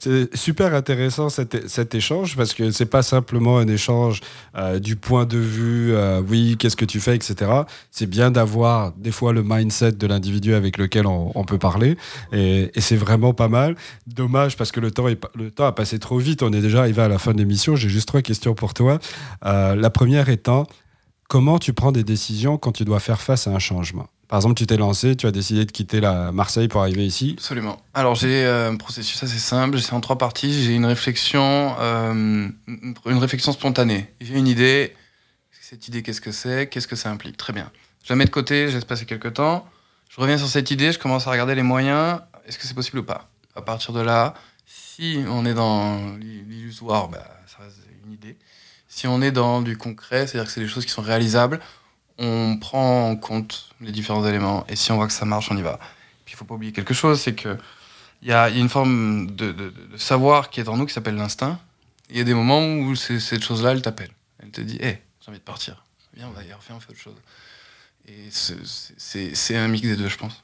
C'est 0.00 0.36
super 0.36 0.74
intéressant 0.74 1.28
cet, 1.30 1.94
échange 1.94 2.36
parce 2.36 2.52
que 2.52 2.70
c'est 2.70 2.84
pas 2.86 3.02
simplement 3.02 3.58
un 3.58 3.68
échange 3.68 4.20
euh, 4.56 4.78
du 4.78 4.96
point 4.96 5.24
de 5.24 5.38
vue, 5.38 5.94
euh, 5.94 6.20
oui, 6.20 6.56
qu'est-ce 6.58 6.76
que 6.76 6.84
tu 6.84 7.00
fais, 7.00 7.14
etc. 7.14 7.50
C'est 7.90 8.08
bien 8.08 8.30
d'avoir 8.30 8.92
des 8.92 9.12
fois 9.12 9.32
le 9.32 9.42
mindset 9.42 9.92
de 9.92 10.06
l'individu 10.06 10.52
avec 10.52 10.76
lequel 10.76 11.06
on, 11.06 11.44
peut 11.44 11.58
parler 11.58 11.96
et, 12.32 12.70
c'est 12.78 12.96
vraiment 12.96 13.32
pas 13.32 13.48
mal. 13.48 13.76
Dommage 14.06 14.56
parce 14.58 14.72
que 14.72 14.80
le 14.80 14.90
temps, 14.90 15.08
est, 15.08 15.22
le 15.36 15.50
temps 15.50 15.66
a 15.66 15.72
passé 15.72 15.98
trop 15.98 16.18
vite. 16.18 16.42
On 16.42 16.52
est 16.52 16.60
déjà 16.60 16.80
arrivé 16.80 17.00
à 17.00 17.08
la 17.08 17.18
fin 17.18 17.32
de 17.32 17.38
l'émission. 17.38 17.76
J'ai 17.76 17.88
juste 17.88 18.08
trois 18.08 18.22
questions 18.22 18.54
pour 18.54 18.74
toi. 18.74 18.98
Euh, 19.46 19.74
la 19.74 19.88
première 19.88 20.28
étant, 20.28 20.66
comment 21.28 21.58
tu 21.58 21.72
prends 21.72 21.92
des 21.92 22.04
décisions 22.04 22.58
quand 22.58 22.72
tu 22.72 22.84
dois 22.84 23.00
faire 23.00 23.22
face 23.22 23.46
à 23.46 23.52
un 23.52 23.58
changement? 23.58 24.08
Par 24.30 24.38
exemple, 24.38 24.54
tu 24.54 24.64
t'es 24.64 24.76
lancé, 24.76 25.16
tu 25.16 25.26
as 25.26 25.32
décidé 25.32 25.64
de 25.64 25.72
quitter 25.72 26.00
la 26.00 26.30
Marseille 26.30 26.68
pour 26.68 26.82
arriver 26.82 27.04
ici. 27.04 27.34
Absolument. 27.36 27.82
Alors 27.94 28.14
j'ai 28.14 28.44
euh, 28.46 28.70
un 28.70 28.76
processus 28.76 29.20
assez 29.24 29.40
simple, 29.40 29.80
c'est 29.80 29.92
en 29.92 30.00
trois 30.00 30.18
parties. 30.18 30.62
J'ai 30.62 30.72
une 30.72 30.86
réflexion, 30.86 31.74
euh, 31.80 32.48
une 32.68 33.18
réflexion 33.18 33.50
spontanée. 33.50 34.14
J'ai 34.20 34.38
une 34.38 34.46
idée. 34.46 34.94
Cette 35.60 35.88
idée, 35.88 36.04
qu'est-ce 36.04 36.20
que 36.20 36.30
c'est? 36.30 36.68
Qu'est-ce 36.68 36.86
que 36.86 36.94
ça 36.94 37.10
implique? 37.10 37.36
Très 37.36 37.52
bien. 37.52 37.72
Je 38.04 38.12
la 38.12 38.16
mets 38.16 38.24
de 38.24 38.30
côté, 38.30 38.68
je 38.68 38.76
laisse 38.76 38.84
passer 38.84 39.04
quelques 39.04 39.34
temps. 39.34 39.68
Je 40.08 40.20
reviens 40.20 40.38
sur 40.38 40.46
cette 40.46 40.70
idée, 40.70 40.92
je 40.92 41.00
commence 41.00 41.26
à 41.26 41.30
regarder 41.32 41.56
les 41.56 41.64
moyens. 41.64 42.20
Est-ce 42.46 42.56
que 42.56 42.66
c'est 42.68 42.74
possible 42.74 42.98
ou 42.98 43.04
pas? 43.04 43.28
À 43.56 43.62
partir 43.62 43.92
de 43.92 44.00
là, 44.00 44.34
si 44.64 45.18
on 45.28 45.44
est 45.44 45.54
dans 45.54 46.16
l'i- 46.18 46.44
l'illusoire, 46.48 47.08
bah, 47.08 47.26
ça 47.48 47.64
reste 47.64 47.78
une 48.06 48.12
idée. 48.12 48.36
Si 48.88 49.08
on 49.08 49.22
est 49.22 49.32
dans 49.32 49.60
du 49.60 49.76
concret, 49.76 50.28
c'est-à-dire 50.28 50.46
que 50.46 50.52
c'est 50.52 50.60
des 50.60 50.68
choses 50.68 50.84
qui 50.84 50.92
sont 50.92 51.02
réalisables, 51.02 51.60
on 52.20 52.56
prend 52.58 53.08
en 53.10 53.16
compte 53.16 53.70
les 53.80 53.90
différents 53.92 54.24
éléments. 54.26 54.64
Et 54.68 54.76
si 54.76 54.92
on 54.92 54.96
voit 54.96 55.06
que 55.08 55.12
ça 55.12 55.24
marche, 55.24 55.50
on 55.50 55.56
y 55.56 55.62
va. 55.62 55.78
Puis 56.24 56.34
il 56.34 56.36
faut 56.36 56.44
pas 56.44 56.54
oublier 56.54 56.70
quelque 56.72 56.94
chose, 56.94 57.20
c'est 57.20 57.34
que 57.34 57.56
il 58.22 58.28
y 58.28 58.32
a, 58.32 58.48
il 58.50 58.56
y 58.56 58.58
a 58.58 58.60
une 58.62 58.68
forme 58.68 59.28
de, 59.34 59.50
de- 59.52 59.72
de 59.92 59.96
savoir 59.96 60.50
qui 60.50 60.60
est 60.60 60.68
en 60.68 60.76
nous 60.76 60.84
qui 60.86 60.92
s'appelle 60.92 61.16
l'instinct. 61.16 61.58
Il 62.10 62.18
y 62.18 62.20
a 62.20 62.24
des 62.24 62.34
moments 62.34 62.62
où 62.66 62.94
cette 62.94 63.42
chose-là, 63.42 63.70
elle 63.72 63.82
t'appelle. 63.82 64.10
Elle 64.42 64.50
te 64.50 64.60
dit, 64.60 64.76
hé, 64.80 64.98
j'ai 65.22 65.28
envie 65.30 65.38
de 65.38 65.44
partir. 65.44 65.84
Viens, 66.14 66.26
on 66.28 66.32
va 66.32 66.42
y 66.44 66.52
refaire, 66.52 66.76
on 66.76 66.80
fait 66.80 66.90
autre 66.90 67.00
chose. 67.00 67.14
Et 68.06 68.28
c'est 68.30 69.56
un 69.56 69.68
mix 69.68 69.86
des 69.86 69.96
deux, 69.96 70.08
je 70.08 70.18
pense. 70.18 70.42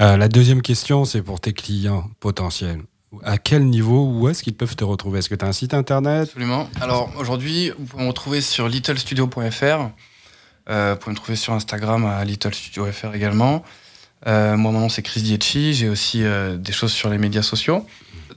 Euh, 0.00 0.16
la 0.16 0.28
deuxième 0.28 0.62
question, 0.62 1.04
c'est 1.04 1.22
pour 1.22 1.38
tes 1.40 1.52
clients 1.52 2.10
potentiels. 2.18 2.82
À 3.22 3.38
quel 3.38 3.66
niveau, 3.66 4.04
où 4.10 4.28
est-ce 4.28 4.42
qu'ils 4.42 4.54
peuvent 4.56 4.74
te 4.74 4.82
retrouver? 4.84 5.20
Est-ce 5.20 5.28
que 5.28 5.34
tu 5.36 5.44
as 5.44 5.48
un 5.48 5.52
site 5.52 5.74
internet? 5.74 6.28
Absolument. 6.28 6.68
Alors 6.80 7.12
aujourd'hui, 7.16 7.70
vous 7.78 7.84
pouvez 7.84 8.02
me 8.02 8.08
retrouver 8.08 8.40
sur 8.40 8.68
littlestudio.fr. 8.68 9.90
Euh, 10.68 10.94
vous 10.94 10.98
pouvez 10.98 11.12
me 11.12 11.16
trouver 11.16 11.36
sur 11.36 11.52
Instagram 11.52 12.04
à 12.04 12.24
littlestudio.fr 12.24 13.14
également. 13.14 13.64
Euh, 14.26 14.56
moi, 14.56 14.72
mon 14.72 14.80
nom 14.80 14.88
c'est 14.88 15.02
Chris 15.02 15.22
Dietchi. 15.22 15.74
J'ai 15.74 15.88
aussi 15.88 16.24
euh, 16.24 16.56
des 16.56 16.72
choses 16.72 16.92
sur 16.92 17.10
les 17.10 17.18
médias 17.18 17.42
sociaux. 17.42 17.86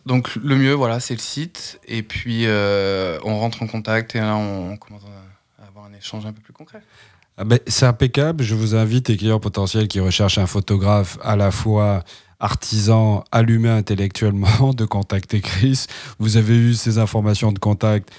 Donc 0.06 0.36
le 0.36 0.56
mieux, 0.56 0.74
voilà, 0.74 1.00
c'est 1.00 1.14
le 1.14 1.20
site. 1.20 1.80
Et 1.88 2.04
puis 2.04 2.46
on 2.48 3.40
rentre 3.40 3.64
en 3.64 3.68
contact 3.68 4.16
et 4.16 4.20
là 4.20 4.36
on, 4.36 4.72
on 4.72 4.78
commence 4.78 5.04
à 5.62 5.68
avoir 5.68 5.86
un 5.86 5.94
échange 5.94 6.26
un 6.26 6.34
peu 6.34 6.42
plus 6.42 6.54
concret. 6.54 6.82
Ah 7.38 7.46
ben, 7.46 7.60
C'est 7.68 7.86
impeccable. 7.86 8.44
Je 8.44 8.54
vous 8.54 8.76
invite, 8.76 9.10
les 9.10 9.18
clients 9.18 9.40
potentiels 9.40 9.88
qui 9.88 10.00
recherchent 10.00 10.38
un 10.38 10.48
photographe 10.48 11.18
à 11.24 11.36
la 11.36 11.52
fois 11.52 12.04
artisan, 12.40 13.24
allumé 13.32 13.70
intellectuellement, 13.70 14.74
de 14.74 14.86
contacter 14.86 15.42
Chris. 15.42 15.86
Vous 16.20 16.38
avez 16.38 16.56
eu 16.56 16.74
ces 16.74 16.98
informations 16.98 17.52
de 17.52 17.60
contact 17.60 18.10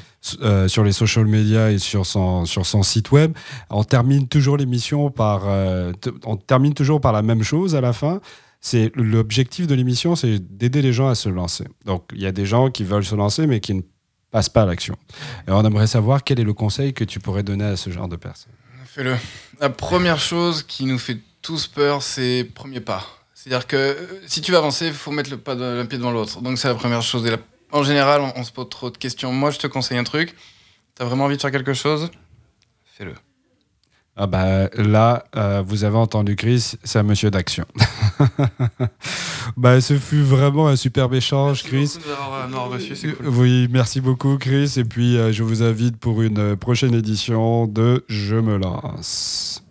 euh, 0.43 0.69
sur 0.69 0.85
les 0.85 0.93
social 0.93 1.27
media 1.27 1.71
et 1.71 1.79
sur 1.79 2.05
son, 2.05 2.45
sur 2.45 2.67
son 2.67 2.83
site 2.83 3.11
web. 3.11 3.33
On 3.71 3.85
termine 3.85 4.29
toujours 4.29 4.57
l'émission 4.57 5.11
par, 5.11 5.43
euh, 5.47 5.93
on 6.25 6.37
termine 6.37 6.75
toujours 6.75 7.01
par 7.01 7.13
la 7.13 7.23
même 7.23 7.43
chose 7.43 7.75
à 7.75 7.81
la 7.81 7.93
fin. 7.93 8.21
C'est 8.61 8.93
l'objectif 8.95 9.67
de 9.67 9.75
l'émission, 9.75 10.17
c'est 10.17 10.39
d'aider 10.39 10.83
les 10.83 10.93
gens 10.93 11.09
à 11.09 11.15
se 11.15 11.31
lancer. 11.31 11.65
Donc 11.87 12.05
il 12.13 12.21
y 12.21 12.27
a 12.27 12.33
des 12.33 12.45
gens 12.45 12.71
qui 12.71 12.85
veulent 12.85 13.05
se 13.05 13.15
lancer 13.15 13.47
mais 13.47 13.61
qui 13.61 13.73
ne 13.73 13.81
passent 14.31 14.51
pas 14.51 14.63
à 14.63 14.67
l'action. 14.67 14.97
Et 15.49 15.51
on 15.51 15.65
aimerait 15.65 15.87
savoir 15.87 16.23
quel 16.25 16.39
est 16.39 16.45
le 16.45 16.53
conseil 16.53 16.93
que 16.93 17.05
tu 17.05 17.21
pourrais 17.21 17.43
donner 17.43 17.65
à 17.65 17.77
ce 17.77 17.89
genre 17.89 18.09
de 18.09 18.17
personnes. 18.17 18.53
Fais-le. 18.85 19.17
La 19.61 19.71
première 19.71 20.19
chose 20.19 20.63
qui 20.63 20.85
nous 20.85 20.99
fait 20.99 21.19
tous 21.41 21.67
peur, 21.67 22.03
c'est 22.03 22.47
premier 22.55 22.81
pas. 22.81 23.07
C'est-à-dire 23.43 23.67
que 23.67 23.77
euh, 23.77 23.95
si 24.27 24.43
tu 24.43 24.53
veux 24.53 24.59
avancer, 24.59 24.89
il 24.89 24.93
faut 24.93 25.13
mettre 25.13 25.31
le 25.31 25.39
pas 25.39 25.55
de, 25.55 25.63
un 25.65 25.87
pied 25.87 25.97
devant 25.97 26.11
l'autre. 26.11 26.43
Donc 26.43 26.59
c'est 26.59 26.69
la 26.69 26.75
première 26.75 27.01
chose. 27.01 27.25
Et 27.27 27.31
la- 27.31 27.39
en 27.73 27.83
général, 27.83 28.21
on, 28.21 28.33
on 28.39 28.45
se 28.45 28.53
pose 28.53 28.69
trop 28.69 28.91
de 28.91 28.99
questions. 28.99 29.33
Moi, 29.33 29.51
je 29.51 29.59
te 29.59 29.67
conseille 29.67 29.97
un 29.97 30.05
truc. 30.05 30.35
T'as 30.95 31.07
vraiment 31.07 31.25
envie 31.25 31.37
de 31.37 31.41
faire 31.41 31.51
quelque 31.51 31.73
chose? 31.73 32.11
Fais-le. 32.99 33.15
Ah 34.17 34.27
bah, 34.27 34.69
là, 34.75 35.25
euh, 35.37 35.63
vous 35.67 35.85
avez 35.85 35.97
entendu 35.97 36.37
Chris, 36.37 36.73
c'est 36.85 36.99
un 36.99 37.03
monsieur 37.03 37.31
d'action. 37.31 37.65
bah, 39.57 39.81
ce 39.81 39.99
fut 39.99 40.21
vraiment 40.21 40.69
un 40.69 40.77
superbe 40.77 41.15
échange, 41.15 41.63
Chris. 41.63 41.97
Merci 41.97 41.99
avoir, 42.11 42.73
euh, 42.73 43.15
cool. 43.17 43.29
Oui, 43.29 43.69
merci 43.71 44.03
beaucoup, 44.03 44.37
Chris. 44.37 44.75
Et 44.77 44.85
puis, 44.85 45.17
euh, 45.17 45.33
je 45.33 45.43
vous 45.43 45.63
invite 45.63 45.97
pour 45.97 46.21
une 46.21 46.55
prochaine 46.57 46.93
édition 46.93 47.67
de 47.67 48.05
Je 48.09 48.37
me 48.37 48.59
lance. 48.59 49.63